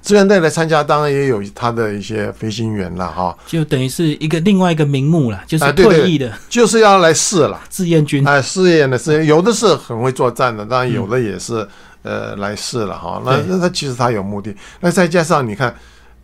[0.07, 3.37] 支援队来参加，当然也有他的一些飞行员了哈。
[3.45, 8.27] 就等于是一个另外一个名目了，就是退役的，就是要来试了，志愿军。
[8.27, 11.67] 哎，试验的试验有的是很会作战的，当然有的也是。
[12.03, 15.75] 呃，来试了哈，那那他其实他有目的，那再加上你看，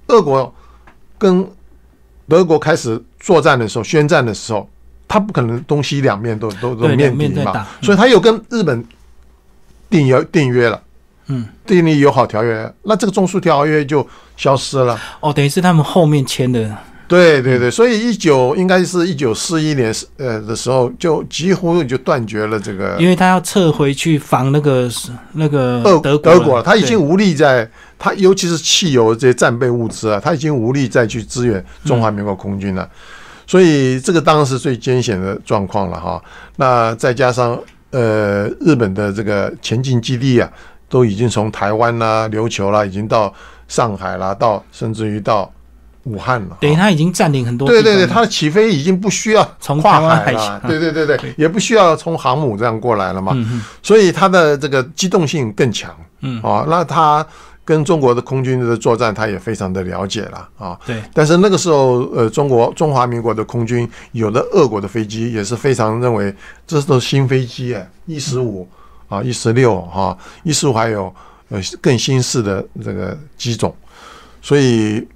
[0.07, 0.53] 俄国
[1.17, 1.45] 跟
[2.25, 4.69] 德国开始作战的时候，宣战的时候，
[5.09, 8.85] 他不可能东西两面都都都面敌嘛，所以他又跟日本
[9.89, 10.81] 订约订约了，
[11.27, 14.05] 嗯，订立友好条约，那这个中苏条约就
[14.36, 14.99] 消失了。
[15.19, 16.75] 哦，等于是他们后面签的。
[17.05, 24.89] 对对对，所以一九应该是一九四一年呃的时候，就几乎就断绝了这个，因为他要撤回去防那个
[25.33, 32.89] 那个德德国，他已经无力在，他尤其是汽油这些战备物资啊，他已经无力再去支援中华民国空军了，
[33.45, 36.23] 所以这个当然是最艰险的状况了哈。
[36.55, 37.59] 那再加上
[37.91, 40.49] 呃日本的这个前进基地啊，
[40.93, 43.34] 都已经从台湾啦、琉球啦，已经到
[43.67, 45.51] 上海啦，到甚至于到。
[46.06, 47.65] 武汉了，等于他已经占领很多。
[47.65, 53.34] 对对对，他的起飞已经不需要从跨海了，对对对对，也不需要从航母这样过来了嘛。
[53.82, 55.95] 所以他的这个机动性更强。
[56.19, 57.25] 嗯，啊，那他
[57.63, 60.77] 跟中国的空军的作战，他也非常的了解了啊。
[60.86, 61.01] 对。
[61.13, 66.36] 但是那个时候，呃，中国中华民国的空军有的俄国的飞机也是非常认为
[66.67, 68.67] 这都是新飞机哎，一十五
[69.13, 71.13] 啊，一十六哈，一十五还有
[71.49, 73.76] 呃更新式的这个机种，
[74.41, 75.08] 所以。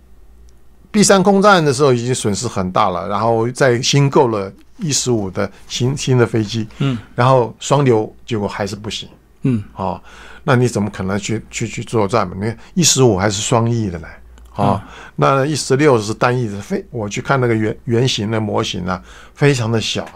[0.89, 9.07] B 三空战的时候已经损失很大了，然后再新购了一十五的新新的飞机，嗯，然后双流结果还是不行，
[9.43, 10.01] 嗯，啊，
[10.43, 12.33] 那你怎么可能去去去作战嘛？
[12.37, 14.07] 你看一十五还是双翼的呢，
[14.55, 14.83] 啊，
[15.17, 18.99] 那一十六是单翼的飞，我去看那个原原型的模型啊，
[19.35, 20.07] 非常的小，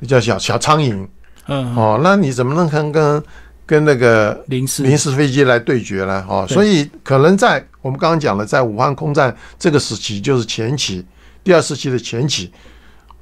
[0.00, 1.06] 那叫小小苍蝇，
[1.48, 3.22] 嗯，哦，那你怎么能跟跟？
[3.68, 4.84] 跟那个临时。
[4.84, 6.22] 临时飞机来对决呢？
[6.22, 11.04] 哈，所以可能在我们刚刚讲了，在武汉空战这个时期，就是前期
[11.42, 12.52] 第二时期的前期，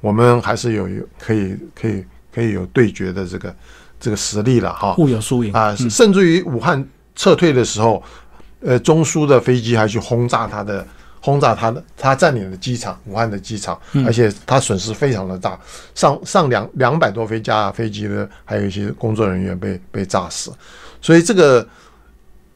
[0.01, 0.87] 我们还是有
[1.19, 3.55] 可以可以可以有对决的这个
[3.99, 5.51] 这个实力了哈，互有输赢。
[5.51, 8.03] 啊，甚至于武汉撤退的时候，
[8.61, 10.85] 呃，中苏的飞机还去轰炸他的。
[11.25, 15.59] 轰炸他的，他占领了机场，武汉的机场，而且他损失非常的大，
[15.95, 20.53] 上上两两百多飞架飞机的，还有一些工作人员被被炸死，
[21.01, 21.67] 所以这个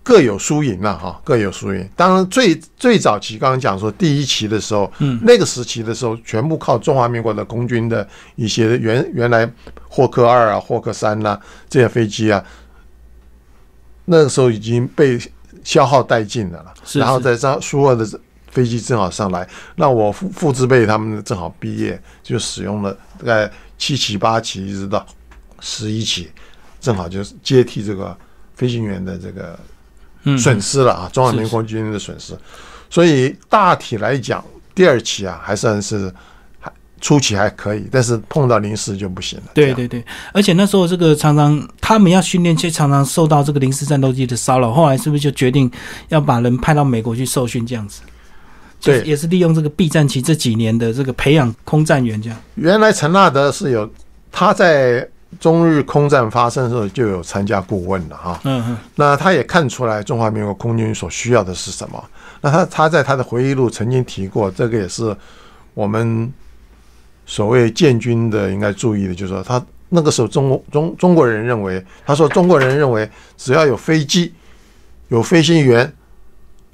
[0.03, 1.89] 各有输赢了哈，各有输赢。
[1.95, 9.51] 当然最最早期刚刚讲说第一期的时候，嗯，那个时期的时候，全部靠中华民国的空军的一些原原来
[9.89, 12.45] 霍克二啊、霍克三呐这些飞机啊，
[14.05, 15.19] 那个时候已经被
[15.63, 18.07] 消耗殆尽的了，然后在上苏俄的。
[18.51, 25.05] 飞机正好上来，那我父父之辈他们正好毕业，就使用了大概七起八起一直到
[25.59, 26.31] 十一起，
[26.81, 28.15] 正好就是接替这个
[28.55, 29.57] 飞行员的这个
[30.37, 32.37] 损失了啊，中华民国军的损失。
[32.89, 36.11] 所以大体来讲，第二期啊还算是
[36.59, 39.45] 还初期还可以，但是碰到临时就不行了。
[39.53, 44.73] 对对对，而且那时候这个常常他们要训练，却常常受到这个临时战斗机的骚扰。
[44.73, 45.69] 后来是不是就决定
[46.07, 48.01] 要把人派到美国去受训这样子？
[48.81, 52.39] 对，也是利用这个 B 战期这几年的这个培养空战员，这样。
[52.55, 53.89] 原来陈纳德是有
[54.31, 55.05] 他在
[55.39, 58.39] 中日空战发生的时候就有参加顾问了哈。
[58.45, 58.77] 嗯嗯。
[58.95, 62.01] 那他也看出来中华民国空军所需要的是什么。
[62.39, 65.13] 那他他在他的回忆录曾经提过，这个也是
[65.73, 66.31] 我们
[67.25, 74.33] 所谓建军的应该注意的，就是说他那个时候中中中国人认为，他说中国人认为只要有飞机，
[75.09, 75.93] 有飞行员。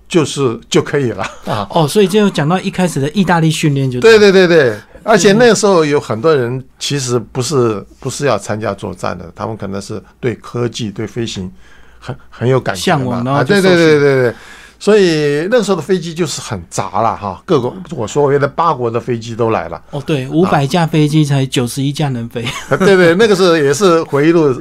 [0.07, 1.23] 就是就可以了。
[1.45, 1.67] 啊。
[1.71, 11.51] 哦，所以就讲到一开始的意大利训练就对对对对，而且那个时候有很多人其实不是不是要参加作战的，他们可能是对科技、对飞行
[11.99, 14.35] 很很有感向往嘛啊，对对对对对。
[14.77, 24.53] 所以那时候的飞机就是很杂了哈，各国我所谓的八国的飞机都来了，哦，对，五百架飞机才九十一架能飞，啊对对，那个是也是回忆录，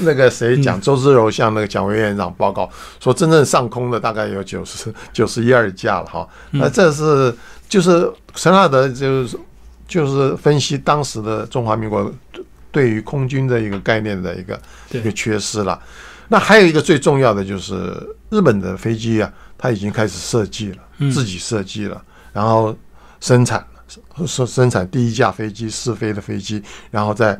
[0.00, 2.68] 那个谁嗯讲，周之柔向那个蒋委员长报告
[3.00, 6.28] 说，真正上空的大概有九十 九十一二架了哈。
[6.52, 7.34] 嗯那这是
[7.68, 9.38] 就是陈纳德就是
[9.86, 12.12] 就是分析当时的中华民国
[12.70, 15.80] 对于空军的一个概念的一个一个缺失了。
[16.28, 17.74] 那还有一个最重要的就是
[18.28, 22.02] 日本的飞机啊，它已经开始设计了，嗯自己设计了，
[22.34, 22.76] 然后
[23.20, 23.66] 生产
[24.26, 27.38] 生生产第一架飞机试飞的飞机，然后再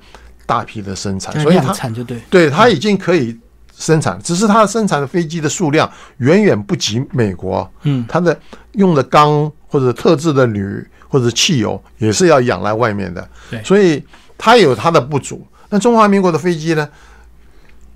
[0.48, 3.36] 大批的生产，所以它产就对，对它已经可以
[3.76, 8.34] 生产，只是它生产的飞机的数量远远不及美国，嗯，它的
[8.72, 14.02] 用的钢或者特制的铝或者汽油也是要仰赖外面的，对所以
[14.38, 15.46] 它有它的不足。
[15.68, 16.88] 那中华民国的飞机呢？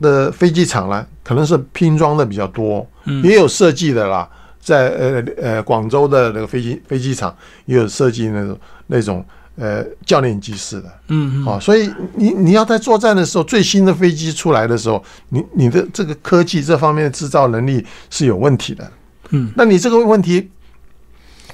[0.00, 4.28] 的飞机场呢，可能是拼装的比较多，嗯也有设计的啦。
[4.60, 7.34] 在呃呃广州的那个飞机飞机场
[7.64, 9.24] 也有设计那种那种
[9.56, 18.90] 呃教练机式的，嗯嗯，啊，所以你你要在作战的时候，最新的飞机出来的时候，你你的这个科技这方面的制造能力是有问题的。
[19.30, 20.50] 嗯，那你这个问题，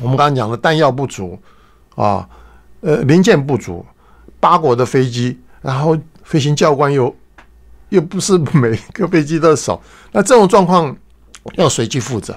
[0.00, 1.38] 我们刚刚讲的弹药不足
[1.94, 2.28] 啊，
[2.80, 3.84] 呃，零件不足，
[4.40, 7.14] 八国的飞机，然后飞行教官又
[7.88, 9.80] 又不是每个飞机都少，
[10.12, 10.96] 那这种状况
[11.54, 12.36] 要谁去负责？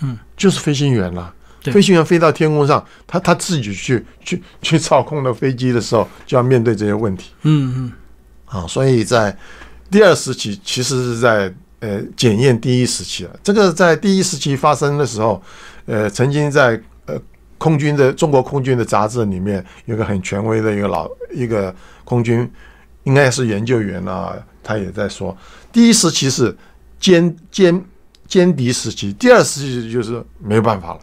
[0.00, 1.32] 嗯，就是飞行员啦。
[1.32, 7.92] 对飞行员飞到天空上，他他自己去去去操控的飞机的时候，就要面对这些问题嗯嗯，
[8.46, 8.66] 啊。
[8.66, 9.36] 所以在
[9.90, 13.40] 第二时期，其实是在呃检验第一时期了。
[13.42, 15.42] 这个在第一时期发生的时候，
[15.86, 17.20] 呃，曾经在呃
[17.58, 21.74] 空军的中国空军的杂志里面有个很权威的一个老一个
[22.04, 22.50] 空军，
[23.04, 25.36] 应该是研究员啊，他也在说，
[25.72, 26.54] 第一时期是
[27.00, 27.80] 歼歼
[28.28, 31.00] 歼敌时期，第二时期就是没有办法了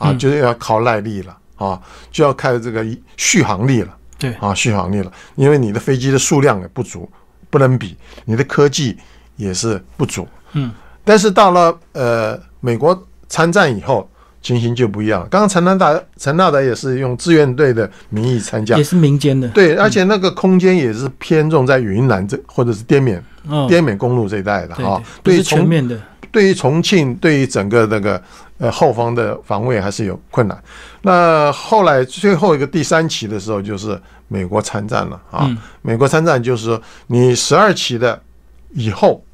[0.00, 2.84] 啊，嗯就是要靠耐力了啊，就要看这个
[3.16, 3.96] 续航力了。
[4.18, 7.08] 对，啊，续航力了，因为你的飞机的数量也不足，
[7.48, 8.94] 不能比，你的科技
[9.36, 10.28] 也是不足。
[10.52, 10.70] 嗯，
[11.04, 14.06] 但是到了呃美国参战以后，
[14.42, 15.28] 情形就不一样了。
[15.28, 25.02] 刚刚陈纳达陈纳达也是用志愿队的名义参加也，是民间的，对，而且那个空间也是偏重在云南这或者是滇缅嗯，滇缅公路这一带的对哈。
[25.22, 25.98] 对，于重全面的，
[26.30, 28.22] 对于重庆，对于整个那个
[28.60, 30.62] 呃后方的防卫还是有困难。
[31.02, 35.40] 那后来最后一个第三期的时候，就是美国参战了啊。
[35.48, 38.22] 嗯美国参战就是说，你十二期的
[38.74, 39.24] 以后，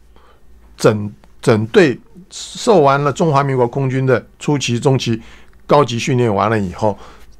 [0.77, 1.13] 整
[1.43, 5.21] 整队受完了中华民国空军的初期、中期
[5.67, 6.97] 高级训练完了以后，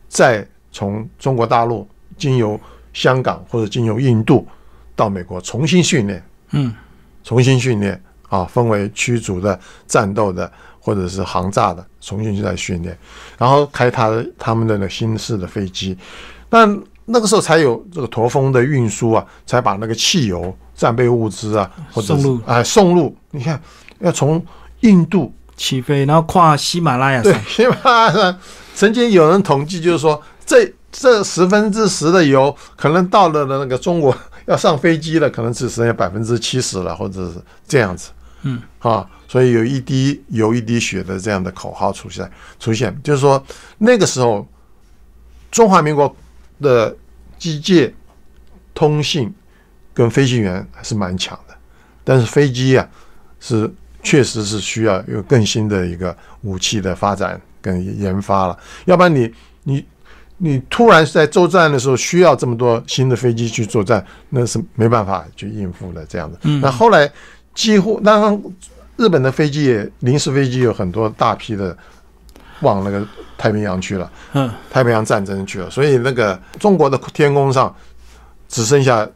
[0.09, 2.61] 再从中国大陆经由
[2.93, 4.47] 香港或者经由印度
[4.95, 6.23] 到美国重新训练。
[6.51, 6.75] 嗯
[7.23, 10.51] 重新训练啊，分为驱逐的、战斗的
[10.87, 12.97] 或者是航炸的，重新去再训练，
[13.37, 15.99] 然后开他的他们的那新式的飞机。
[16.49, 16.65] 那
[17.07, 23.17] 那个时候才有这个驼峰的运输啊，才把那个汽油、战备物资啊，或者是送入哎送入。
[23.33, 23.61] 你看，
[23.99, 24.41] 要从
[24.83, 28.39] 印度起飞，然后跨喜马拉雅对山，，喜马拉雅山
[28.73, 38.11] 曾经有人统计，就是说这这十分之十的油，可能到了那个中国要上飞机了，可能只剩下百分之七十了，或者是这样子。
[38.43, 43.43] 嗯，啊，所以有一滴油一滴血的这样的口号出现，出现就是说
[43.79, 44.47] 那个时候
[45.51, 46.15] 中华民国
[46.61, 46.97] 的
[47.39, 47.93] 机械、
[48.75, 49.33] 通信
[49.93, 51.55] 跟飞行员还是蛮强的，
[52.05, 52.89] 但是飞机啊
[53.41, 53.71] 是
[54.03, 59.33] 确实是需要有更新的一个武器的发展跟研发了，要不然你
[59.65, 59.85] 你
[60.39, 66.39] 你突然在作战的时候需要这么多新的飞机去作战，那是没办法去应付的这样的。
[66.43, 67.11] 嗯那后来
[67.55, 68.43] 几乎当然
[68.97, 71.77] 日本的飞机也临时飞机有很多大批的
[72.61, 73.07] 往那个
[73.37, 74.11] 太平洋去了。
[74.33, 77.75] 嗯，太平洋战争去了，所以那个中国的天空上
[78.49, 79.07] 只剩下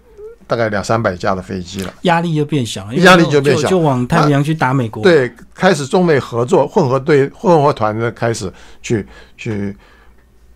[0.47, 1.95] 大概两三百架的飞机了。
[2.03, 9.75] 压力就变小了，压力就变小就往太平洋去打美国，，对，开始中美合作，混合队、混合团的开始去去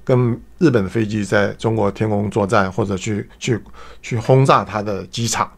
[0.02, 3.58] 跟日本的飞机在中国天空作战，或者去去
[4.02, 5.50] 去轰炸它的机场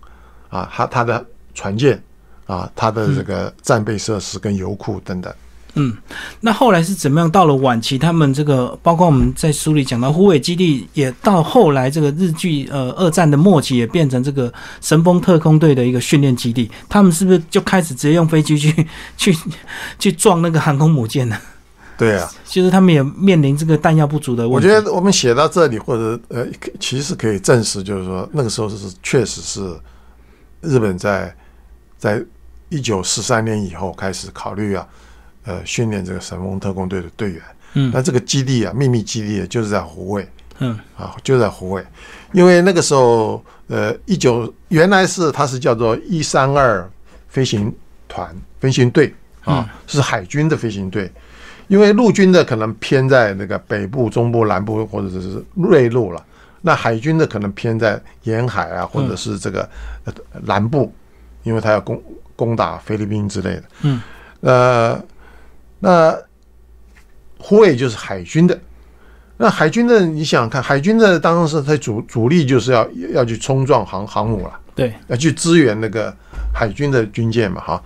[0.48, 1.24] 啊，它它的
[1.54, 2.00] 船舰
[2.46, 5.32] 啊，它的这个战备设施跟油库等等。
[5.78, 5.94] 嗯，
[6.40, 7.30] 那后来是怎么样？
[7.30, 16.70] 到了晚期，他们这个包括我们在书里讲到，虎尾基地也到后来这个日剧呃二战的末期，也变成这个神风特工队的一个训练基地。
[16.88, 18.86] 他们是不是就开始直接用飞机去
[19.18, 19.36] 去
[19.98, 21.36] 去撞那个航空母舰呢？
[21.98, 24.66] 对啊，其实他们也面临这个弹药不足的问题。
[24.66, 26.46] 我觉得我们写到这里，或者呃，
[26.80, 29.78] 其实可以证实，就是说那个时候是确实是
[30.62, 31.34] 日本在
[31.98, 32.22] 在
[32.76, 34.86] 一九四三年以后开始考虑啊。
[35.48, 37.40] 呃，训练这个神风特工队的队员，
[37.74, 41.86] 嗯，那这个基地啊，秘密基地就是在湖尾，嗯，啊，就在湖尾，
[42.32, 46.90] 因为那个时候，呃，一九原来是它是叫做一三二
[47.28, 47.72] 飞行
[48.08, 51.08] 团飞行队啊，是海军的飞行队，
[51.68, 56.26] 因为陆军的可能偏在那个北部、中部、南部或者是内陆了，
[56.60, 59.70] 那海军的可能偏在沿海啊，或者是这个
[60.42, 60.92] 南部，
[61.44, 62.02] 因为它要攻
[62.36, 64.02] 攻打菲律宾之类的，嗯，
[64.40, 65.02] 呃。
[65.78, 66.16] 那
[67.38, 68.58] 护卫就是海军的，
[69.36, 76.12] 那海军的你想想看，海军的当时它主主力就是要要去冲撞航航母了，对，要去支援那个
[76.52, 77.82] 海军的军舰嘛，哈。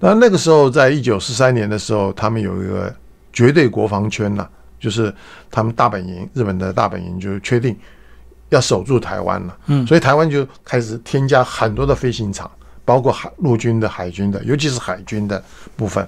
[0.00, 2.92] 那那个时候，在一九四三年的时候，他们有一个
[3.30, 4.48] 绝对国防圈呐，
[4.80, 5.14] 就是
[5.50, 7.76] 他们大本营，日本的大本营就确定
[8.48, 12.50] 要守住台湾了，嗯，所以台湾就开始添加很多的飞行场，
[12.84, 15.42] 包括海陆军的、海军的，尤其是海军的
[15.76, 16.06] 部分。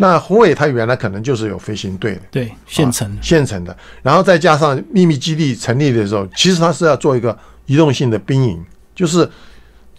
[0.00, 9.28] 那胡伟他原来可能就是有飞行队的，对，现成现成的，然后再加上秘密基地成立的时候，其实他是要做一个移动性的兵营，就是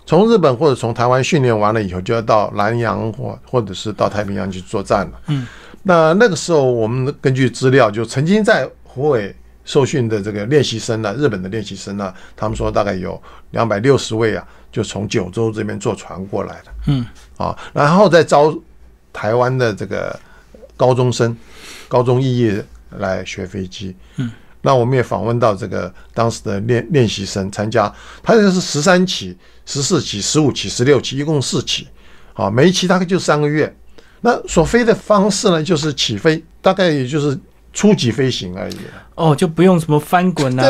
[0.05, 5.11] 从日本或者从台湾训练完了以后，就要到南洋或或者是到太平洋去作战了。
[5.27, 5.45] 嗯，
[5.83, 16.71] 那那个时候我们根据资料，就曾经在胡伟受训的这个练习生呢，日本的练习生呢，他们说大概有两百六十位啊，就从九州这边坐船过来的。
[16.87, 17.05] 嗯，
[17.37, 18.57] 啊，然后再招。
[19.11, 20.17] 台湾的这个
[20.77, 21.35] 高中生、
[21.87, 22.63] 高中毕业
[22.99, 31.87] 来学飞机，嗯，那我们也访问到这个当时的练练习生参加，他这个是十三期、十四期、十五期、十六期，一共四期，
[32.33, 33.75] 啊，每一期大概就三个月。
[34.21, 37.37] 那所飞的方式呢，就是起飞，大概也就是
[37.73, 38.77] 初级飞行而已。
[39.15, 40.63] 哦，就不用什么翻滚啊，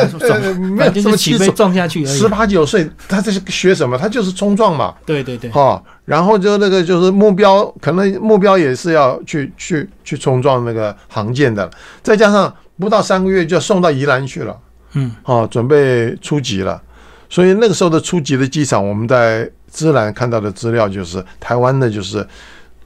[0.75, 2.03] 没有什么起飞撞下去。
[2.03, 3.95] 十八九岁，他这是学什么？
[3.95, 4.95] 他就是冲撞嘛。
[5.05, 5.83] 对对对，哈。
[6.05, 11.69] 然后就那个就是目标，可能目标也是要去去去冲撞那个航舰的，
[12.01, 14.57] 再加上不到三个月就要送到宜兰去了，
[14.93, 16.81] 嗯，哦，准备初级了。
[17.29, 22.27] 所以那个时候的初级的机场，我们在资兰看到的资料就是台湾的，就是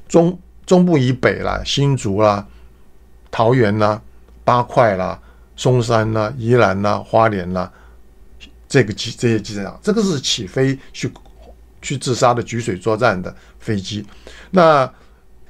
[0.09, 2.45] 中中部以北啦，新竹啦、
[3.33, 3.99] 桃园啦、
[4.45, 5.19] 八块啦、
[5.57, 7.69] 松山啦、宜兰啦、花莲啦，
[8.69, 11.11] 这个机这些机场，这个是起飞去。
[11.85, 14.05] 去自杀的举水作战的飞机，
[14.51, 14.89] 那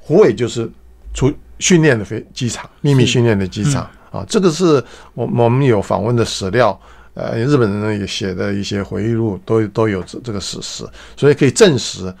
[0.00, 0.68] 虎尾就是
[1.14, 3.88] 出训练的飞机场，秘密训练的机场。
[4.10, 4.82] 啊，这个是
[5.14, 6.76] 我我们有访问的史料，
[7.14, 10.84] 呃，日本人呢也写的一些回忆录都都有这这个史实，
[11.16, 12.12] 所以可以证实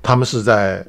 [0.00, 0.86] 他们是在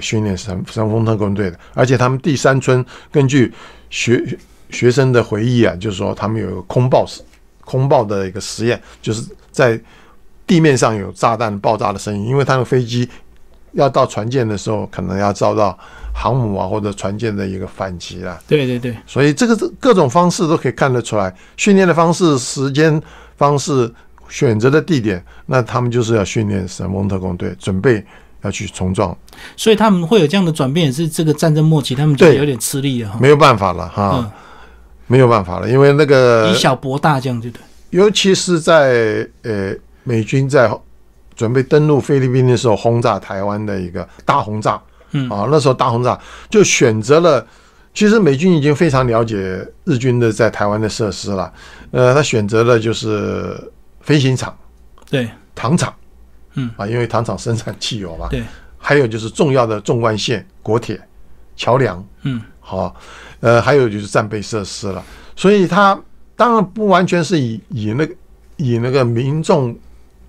[0.00, 3.52] 训练神神风特工队的，而且他们第三村根据
[3.90, 4.38] 学
[4.70, 7.04] 学生的回忆啊，就是说他们有一个空爆
[7.64, 9.80] 空爆的一个实验，就是在。
[10.44, 13.08] 地面上有炸弹爆炸的声音，因为他们飞机
[13.72, 15.78] 要到船舰的时候，可能要遭到
[16.12, 18.38] 航母啊或者船舰的一个反击了。
[18.48, 23.00] 对对对，所以这个各种方式都可以看得出来，训练的方式、时间
[23.36, 23.90] 方式、
[24.28, 28.04] 选择的地点，那他们就是要训练神风特工队，准备
[28.42, 29.16] 要去冲撞。
[29.56, 34.32] 所以他们会有这样的转变，也是这个战争末期，他们就有点吃力了，没有办法了哈，
[35.06, 37.60] 没有办法了，因为那个以小博大这样，对对？
[37.90, 39.74] 尤其是在呃。
[40.04, 40.68] 美军在
[41.36, 46.18] 准备登陆菲律宾的时候，轰炸台湾的一个大轰炸，嗯啊，那时候大轰炸
[46.50, 47.46] 就选择了。
[47.94, 51.52] 其实美军已经非常了解日军的在台湾的设施了，
[51.92, 53.56] 呃，他选择了就是
[54.00, 54.52] 飞行场，
[55.08, 55.94] 对，糖厂，
[56.54, 58.42] 嗯啊，因为糖厂生产汽油嘛，对，
[58.78, 61.00] 还有就是重要的纵贯线、国铁、
[61.56, 62.94] 桥梁，嗯，好，
[63.40, 65.02] 呃，还有就是战备设施了。
[65.36, 65.98] 所以它
[66.36, 68.14] 当然不完全是以以那个
[68.56, 69.76] 以那个民众。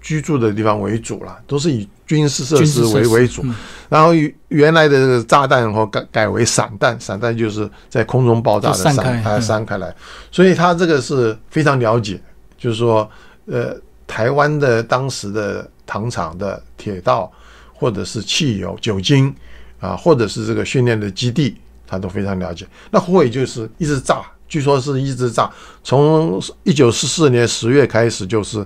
[0.06, 3.42] 居住的地方为主了，都是以军事设施为为主。
[3.88, 4.12] 然后
[4.50, 9.96] 原来的炸弹后改改为散弹，散弹就是在空中爆炸的散开散开来。
[10.30, 12.22] 所以他这个是非常了解，
[12.58, 13.10] 就是说，
[13.46, 17.32] 呃，台湾的当时的糖厂的铁道，
[17.74, 19.34] 或者是汽油、酒精
[19.80, 22.68] 啊，或者是这个训练的基地，他都非常了解。
[22.92, 25.52] 那胡伟就是一直炸，据说是一直炸，
[25.84, 28.66] 从一九四四年十月开始，就是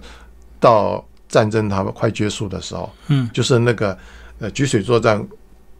[0.59, 1.03] 到。
[1.29, 3.95] 战争他们快结束的时候，嗯，就是那个
[4.39, 5.21] 呃举水作战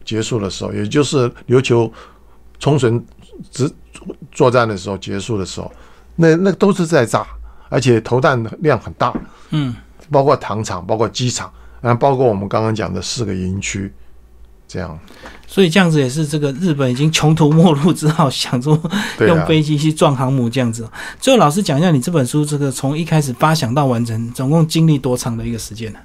[0.04, 1.90] 结束的时候，也就是琉球
[2.60, 3.02] 冲绳
[3.50, 3.66] 直
[4.30, 5.72] 作战的时候结束的时候，
[6.16, 7.26] 那那都是在炸，
[7.70, 9.10] 而且投弹量很大，
[9.48, 9.74] 嗯，
[10.10, 13.92] 包括糖厂，包括机场，然后包括我们刚刚讲的四个营区，
[14.66, 14.98] 这样。
[15.46, 18.78] 所以这样子也是这个日本已经穷途末路，只好想说
[19.16, 20.88] 对啊用飞机去撞航母这样子。
[21.18, 25.98] 最后老师讲一下你这本书这个从一开始发想到完成，总共经历多长的一个时间呢？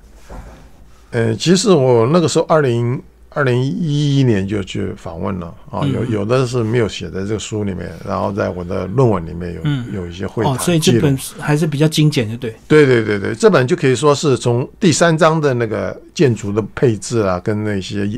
[1.12, 3.01] 呃，其实我那个时候二零
[3.34, 5.91] 二零一一年就去访问了啊，嗯。
[5.91, 9.86] 有有的是没有写在这个书里面，然后在我的论文里面有、嗯。
[9.93, 10.65] 有一些会哦，谈记录。
[10.65, 12.55] 所以这本还是比较精简，的对。
[12.67, 18.09] 对对对对，这本就可以说是从第三章的那个建筑的配置啊，跟那些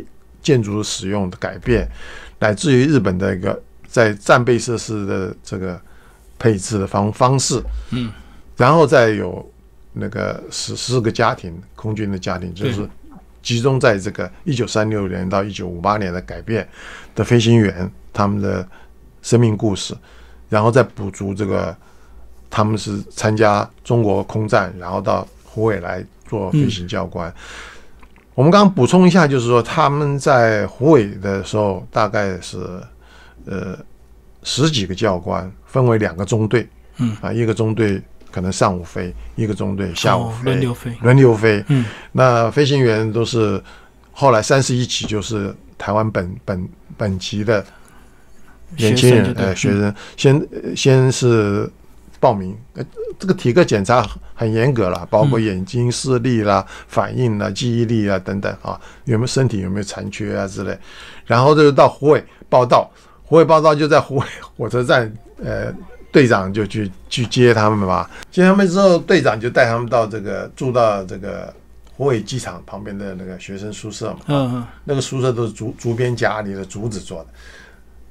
[0.42, 1.90] 建筑使用的改变，
[2.40, 5.80] 乃至于日本的一个在战备设施的这个
[6.38, 7.62] 配置的方方式，
[7.92, 8.12] 嗯，
[8.58, 9.50] 然后再有
[9.94, 12.88] 那个十四个家庭空军的家庭，就是
[13.46, 16.68] 集中在这个一九三六年到一九五八年的改变
[17.14, 18.68] 的飞行员他们的
[19.22, 19.96] 生命故事，
[20.50, 21.76] 然后再补足这个
[22.50, 27.32] 他们是参加中国空战，然后到湖北来做飞行教官。
[28.34, 32.58] 我们刚刚补充一下，就是说他们在湖北的时候，大概是
[33.46, 33.78] 呃
[34.42, 36.68] 十几个教官，分为两个中队，
[36.98, 38.02] 嗯啊，一个中队
[38.36, 40.92] 可能上午飞，一个中队下午轮流飞。
[41.02, 41.64] 轮流飞。
[41.70, 43.64] 嗯，那飞行员都是
[44.12, 47.66] 后来三十一期就是台湾本本本籍的
[48.76, 49.46] 年轻人学生就，对。
[49.46, 49.96] 呃，学生。
[50.18, 51.72] 先呃先是
[52.20, 52.84] 报名，呃，
[53.18, 60.78] 这个体格检查很严格了，包括眼睛视力啦、反应啦、记忆力啊等等啊，有没有身体有没有残缺啊之类，
[61.26, 62.92] 然后就是到湖尾报道，
[63.24, 64.26] 湖尾报道就在湖尾
[64.58, 65.10] 火车站，
[65.42, 65.74] 呃，
[66.16, 71.54] 队长就去去接他们嘛，接他们之后，队长就带他们到这个住到这个
[71.98, 74.20] 湖尾机场旁边的那个学生宿舍嘛。
[74.28, 77.28] 嗯嗯那个宿舍都是竹竹编夹里的竹子做的，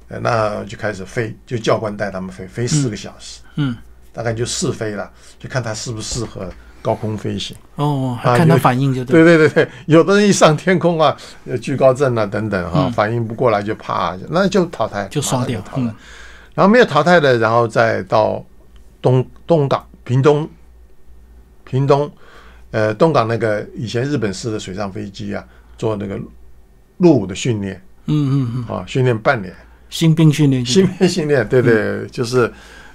[0.09, 3.75] 呃，那就开始飞，就教官带他们飞，飞四个小时，嗯，
[4.13, 6.47] 大概就试飞了，就看他适不适合
[6.83, 7.57] 高空飞行。
[7.73, 9.23] 哦，看他反应就对。
[9.23, 15.91] 对对对对，有的人一上天空啊，有惧高症啊等等哈、嗯反应不过来就怕，那就淘汰，就刷掉淘汰。
[16.55, 18.43] 嗯然后没有淘汰的，然后再到
[19.01, 20.49] 东东港、屏东、
[21.65, 22.09] 屏东，
[22.71, 25.45] 呃，东港那个以前日本式的水上飞机啊，
[25.77, 26.17] 做那个
[26.97, 27.81] 入伍的训练。
[28.05, 29.53] 嗯嗯嗯，啊，训练半年，
[29.89, 32.49] 新兵训练新兵训练，对对，就是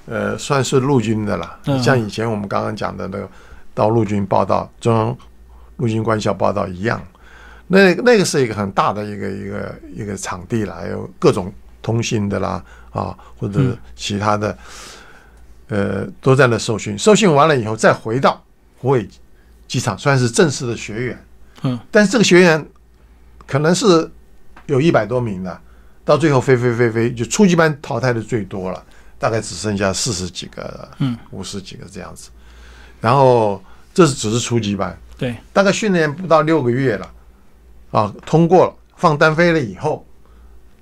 [0.06, 1.61] 呃，算是陆军的啦。
[1.66, 1.82] 嗯。
[1.82, 3.28] 像以前我们刚刚讲的那个
[3.74, 5.14] 到陆军报道，中央
[5.76, 7.02] 陆军官校报道一样。
[7.66, 11.52] 那那个是一个很大的一个一个一个场地啦，还有各种
[11.83, 14.59] 通信的啦啊，或者嗯其他的，
[15.68, 16.99] 呃，都在那受训。
[16.99, 18.43] 受训完了以后，再回到
[18.78, 19.09] 湖北
[19.68, 21.24] 机场，算是正式的学员。
[21.62, 22.66] 嗯，但是这个学员
[23.47, 24.11] 可能是
[24.66, 25.61] 有一百多名的，
[26.05, 28.83] 到最后飞飞飞飞，就初级班淘汰的最多了，
[29.18, 32.31] 大概只剩下四十几个，嗯，五十几个这样子。
[33.01, 33.62] 然后
[33.95, 37.11] 这是只是初级班，对，大概训练不到六个月了，
[37.91, 40.07] 啊，通过了，放单飞了以后，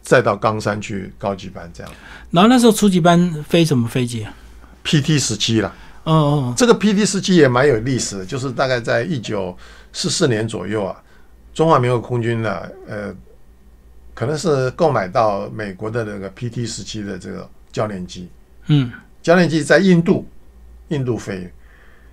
[0.09, 1.93] 再到冈山去高级班这样。
[2.31, 4.35] 然后那时候初级班飞什么飞机啊
[4.83, 5.69] ？，PT 十七了。
[6.05, 9.55] 哦哦，这个 PT 十七也蛮有历史的，就是大概在一九
[9.93, 10.97] 四四年左右啊，
[11.53, 13.15] 中华民国空军呢，呃，
[14.15, 18.31] 可能是购买到美国的那个 PT 十七的这个教练机，
[18.69, 18.91] 嗯。
[19.21, 20.27] 教练机在印度，
[20.89, 21.53] 印度飞，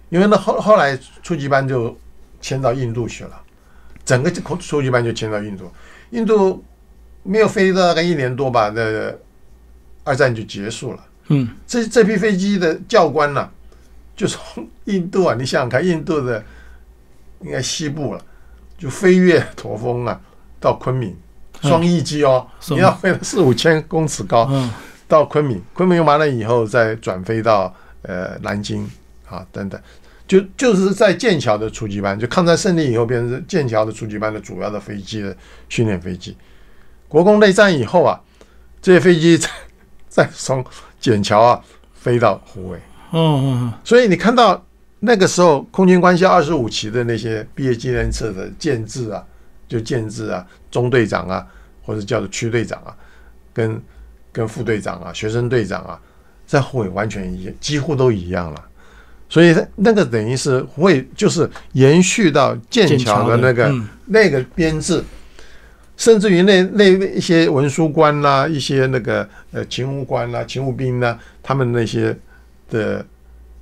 [0.09, 1.97] 因为那后后来初级班就
[2.41, 3.41] 迁到印度去了，
[4.03, 5.71] 整个初初级班就迁到印度，
[6.09, 6.61] 印度
[7.25, 9.11] 没有飞大概一年多吧，那
[10.03, 10.99] 二战就结束了。
[11.29, 13.49] 嗯，这这批飞机的教官呢、
[14.15, 16.43] 就从印度啊，你想想看，印度的
[17.41, 18.21] 应该西部了，
[18.77, 20.21] 就飞越驼峰啊，
[20.59, 21.09] 到昆明，
[21.61, 21.69] 嗯。
[21.69, 24.71] 双翼机哦，双你要飞到四五千公尺高，嗯。
[25.07, 27.73] 到昆明，昆明完了以后再转飞到
[28.03, 28.87] 呃南京
[29.27, 29.79] 啊等等，
[30.27, 35.35] 就就是在剑桥的初级班，就抗战胜利以后变成剑桥的初级班的主要的飞机的
[35.69, 36.35] 训练飞机。
[37.15, 38.19] 国共内战以后啊，
[38.81, 39.47] 这些飞机再
[40.09, 40.61] 再 从
[41.01, 41.63] 笕桥啊
[41.93, 42.77] 飞到湖尾，
[43.13, 44.61] 嗯嗯所以你看到
[44.99, 49.23] 那个时候空军官校二十五期的那些毕业纪念册的建制啊，
[49.65, 51.47] 就建制啊，中队长啊，
[51.85, 52.93] 或者叫做区队长啊，
[53.53, 53.81] 跟
[54.33, 55.97] 跟副队长啊、学生队长啊，
[56.45, 58.61] 在湖尾完全一样，几乎都一样了。
[59.29, 63.87] 所以那个等于是会就是延续到剑剑桥桥的那个嗯。
[64.07, 65.01] 那个编制，
[65.97, 72.15] 甚至于那那一些文书官啦、一些那个呃勤务官啦、勤务兵啦，他们那些
[72.69, 73.05] 的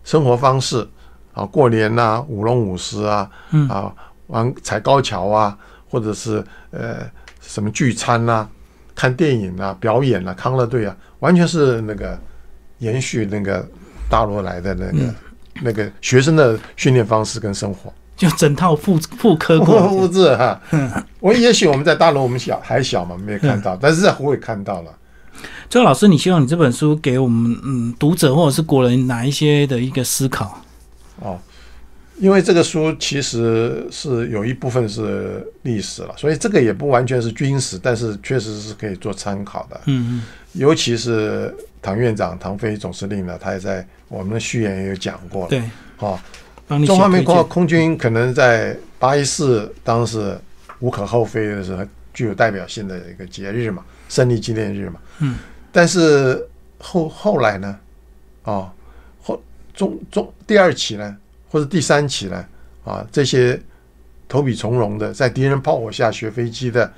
[0.03, 0.87] 生活方式
[1.33, 3.93] 啊，过年呐、舞龙舞狮啊，嗯啊，
[4.27, 5.57] 玩踩高跷啊，
[5.89, 7.09] 或者是呃
[7.39, 8.47] 什么聚餐呐、
[8.95, 12.19] 看电影啊、表演啊、康乐队啊，完全是那个
[12.79, 13.63] 延续那个
[14.09, 15.15] 大陆来的那个、
[15.61, 17.93] 那个学生的训练方式跟生活。
[18.15, 20.61] 就整套复复刻过， 复制哈。
[21.19, 24.93] 我也许我们在大陆我们小还小嘛，没有看到，但是在湖北看到了。
[25.69, 30.61] 周老师，你希望你这本书给我们嗯读者或者是国人哪一些的一个思考？
[31.19, 31.39] 哦，
[32.17, 39.81] 因为这个书其实是有一部分是历史了，所以这个也不完全是军史，但是确实是可以做参考的。
[39.85, 45.49] 嗯嗯，尤其是唐院长唐飞总司令呢，他也在我们的序言也有讲过了。
[45.49, 45.63] 对，
[45.97, 46.19] 哦。
[46.85, 50.37] 中华民国空军可能在八一四当时
[50.79, 54.99] 无可厚非的是具有代表性的一个节日嘛，胜利纪念日嘛。
[55.19, 55.37] 嗯。
[55.71, 56.47] 但是
[56.77, 57.79] 后后来呢，
[58.43, 58.71] 啊，
[59.21, 59.41] 后
[59.73, 61.17] 中中第二期呢，
[61.49, 62.45] 或者第三期呢，
[62.85, 63.59] 啊，这些
[64.27, 66.91] 投笔从戎的，在敌人炮火下学飞机的，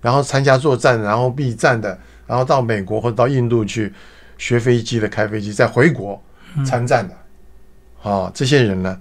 [0.00, 3.92] 然后参加作战，然后避战的，然后到美国或者到印度去
[4.38, 6.22] 学飞机的、开飞机，再回国
[6.64, 9.00] 参战的，啊，这些人呢？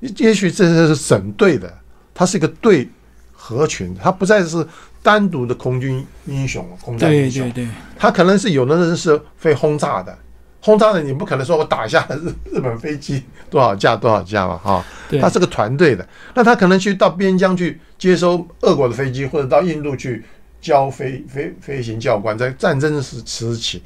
[0.00, 1.72] 也许这是省队的，
[2.14, 2.88] 他是一个队
[3.32, 4.66] 合群，他不再是
[5.02, 7.42] 单独的空军英雄、空战英雄。
[7.50, 10.16] 对对对，他可能是有的人是飞轰炸的，
[10.60, 14.84] 轰炸的你不可能说我打下日日本飞机多少架多少架嘛，哈。
[15.20, 20.24] 他是个团队的，那他可能去到边疆去接收俄国的飞机，或者到印度去
[20.60, 23.80] 教飞飞飞行教官，在战争时时期，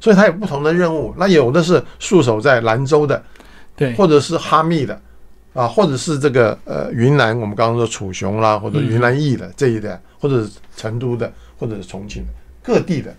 [0.00, 1.14] 所以他有不同的任务。
[1.16, 3.22] 那有的是戍守在兰州的，
[3.76, 5.00] 对，或者是哈密的。
[5.56, 12.28] 啊，或者是这个呃云南，我们刚刚说楚雄啦，或者云南义的这一带，或者是成都的，或者是重庆的
[12.62, 13.14] 各地的，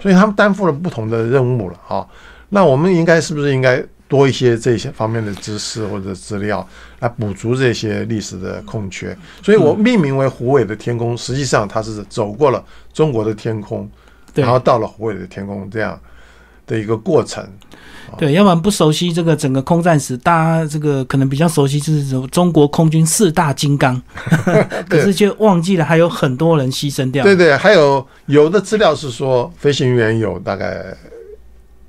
[0.00, 2.06] 所以他们担负了不同的任务了啊。
[2.48, 6.66] 那我们应该是不是应该多一些这些方面的知识或者资料
[7.00, 9.16] 来补足这些历史的空缺？
[9.42, 13.90] 所以我命名为胡伟的天空，实际上它是走过了中国的天空，
[14.34, 15.98] 然后到了胡伟的天空这样
[16.66, 17.46] 的一个过程。
[18.16, 24.00] 对，要不然不熟悉这个整个空战史，大家这个可能比较熟悉就是中国空军四大金刚，
[24.88, 27.24] 可是却忘记了还有很多人牺牲掉。
[27.24, 30.96] 对对，还有有的资料是说飞行员有大概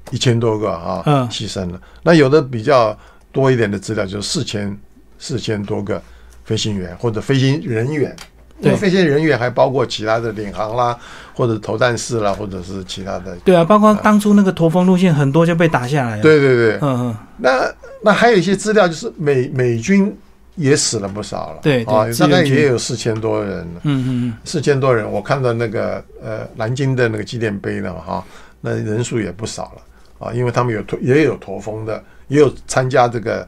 [0.10, 1.80] 一千多个啊，嗯牺牲了。
[2.02, 2.98] 那有的比较
[3.32, 4.76] 多一点的资料就是四千
[5.20, 6.02] 四千多个
[6.44, 8.16] 飞行员或者飞行人员。
[8.60, 10.98] 因为飞行人员还包括其他的领航啦，
[11.34, 13.36] 或者投弹室啦，或者是其他的。
[13.44, 16.22] 对啊，包括当初那个驼峰路线很多就被打下来了。
[16.22, 17.18] 对对对，嗯嗯。
[17.38, 17.70] 那
[18.02, 20.16] 那还有一些资料，就是美美军
[20.56, 21.60] 也死了不少了。
[21.62, 23.62] 对啊，大概也有四千多人。
[23.84, 28.24] 嗯嗯嗯，四千多人，我看到那个呃南京的那个纪念碑了哈，
[28.62, 33.46] 那人数也不少了啊，因为他们有驼也有驼峰的，也有参加这个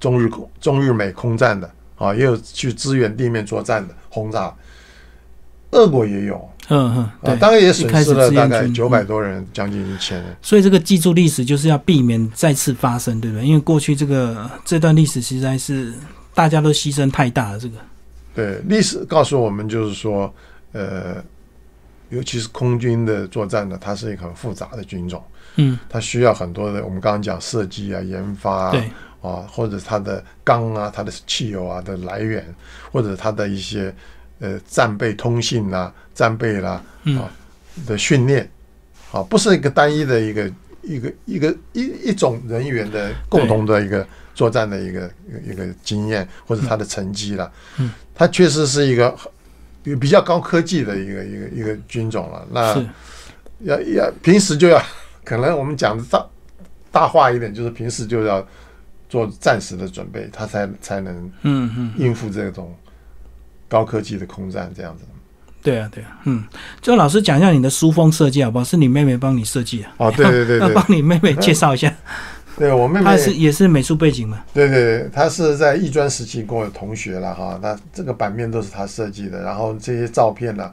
[0.00, 1.70] 中日空中日美空战的。
[2.02, 4.52] 啊，也有去支援地面作战的轰炸，
[5.70, 6.92] 俄国也有，嗯
[7.22, 10.36] 嗯，啊，当然也损失了大概九百多人，将近一千人。
[10.42, 13.46] 所以这个记住历史就是要避免再次发生，对不对？
[13.46, 15.94] 因为过去这个这段历史实在是
[16.34, 17.58] 大家都牺牲太大了。
[17.60, 17.76] 这个
[18.34, 20.34] 对历史告诉我们，就是说，
[20.72, 21.22] 呃，
[22.12, 25.22] 尤其是空军的作战呢，它是一个很复杂的军种，
[25.56, 28.70] 嗯，它需要很多的，我们刚刚讲设计啊、研发啊。
[28.70, 28.90] 对。
[29.22, 32.44] 啊，或者它的钢啊，它的汽油啊的来源，
[32.90, 33.94] 或者它的一些
[34.40, 37.30] 呃战备通信啦、战备啦啊
[37.86, 38.50] 的训练，
[39.12, 40.52] 啊，不是一个单一的一个
[40.82, 44.04] 一个一个一一种人员的共同的一个
[44.34, 45.08] 作战的一个
[45.46, 47.48] 一个经验或者他的成绩了。
[47.78, 49.16] 嗯，它确实是一个
[49.82, 52.46] 比较高科技的一个一个一个军种了。
[52.50, 52.74] 那
[53.60, 54.82] 要要平时就要
[55.24, 56.26] 可能我们讲的大
[56.90, 58.46] 大话一点，就是平时就要。
[59.08, 62.74] 做暂时的准备，他才才能嗯嗯应付这种
[63.68, 65.04] 高科技的空战这样子。
[65.62, 66.42] 对啊对啊，嗯，
[66.80, 68.64] 就老师讲一下你的书封设计好不好？
[68.64, 69.92] 是你妹妹帮你设计啊？
[69.98, 71.94] 哦，对对对要 帮你妹妹介绍一下。
[72.58, 74.42] 对我妹妹，她是也是美术背景嘛？
[74.52, 77.58] 对对对，她是在艺专时期跟我同学了哈。
[77.62, 80.70] 那这个版面都是她设计的，然后这些照片呢，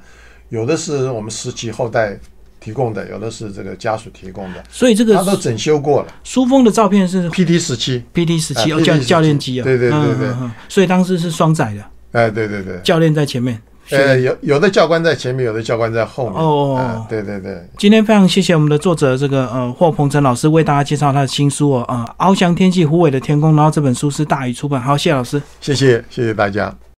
[0.49, 2.17] 有的是我们实习后代。
[2.61, 6.13] 提供的有的是这个家属提供的，所以这个她都整修过了。
[6.25, 10.27] 书封的照片是 P T 十七，P T 十七教教练机啊，对对对对，
[10.67, 11.81] 所以当时是双载的。
[12.11, 13.61] 哎，对对对，教练在前面，
[13.91, 16.39] 呃，有有的教官在前面，有的教官在后面。
[16.39, 17.61] 哦，对对对。
[17.77, 23.55] 今天非常谢谢我们的作者这个呃霍鹏程老师为大家介绍他的新书哦，啊，翱翔天际，虎尾的天空。
[23.55, 26.73] 然后这本书是大宇出版，好，谢老师，谢谢谢谢大家。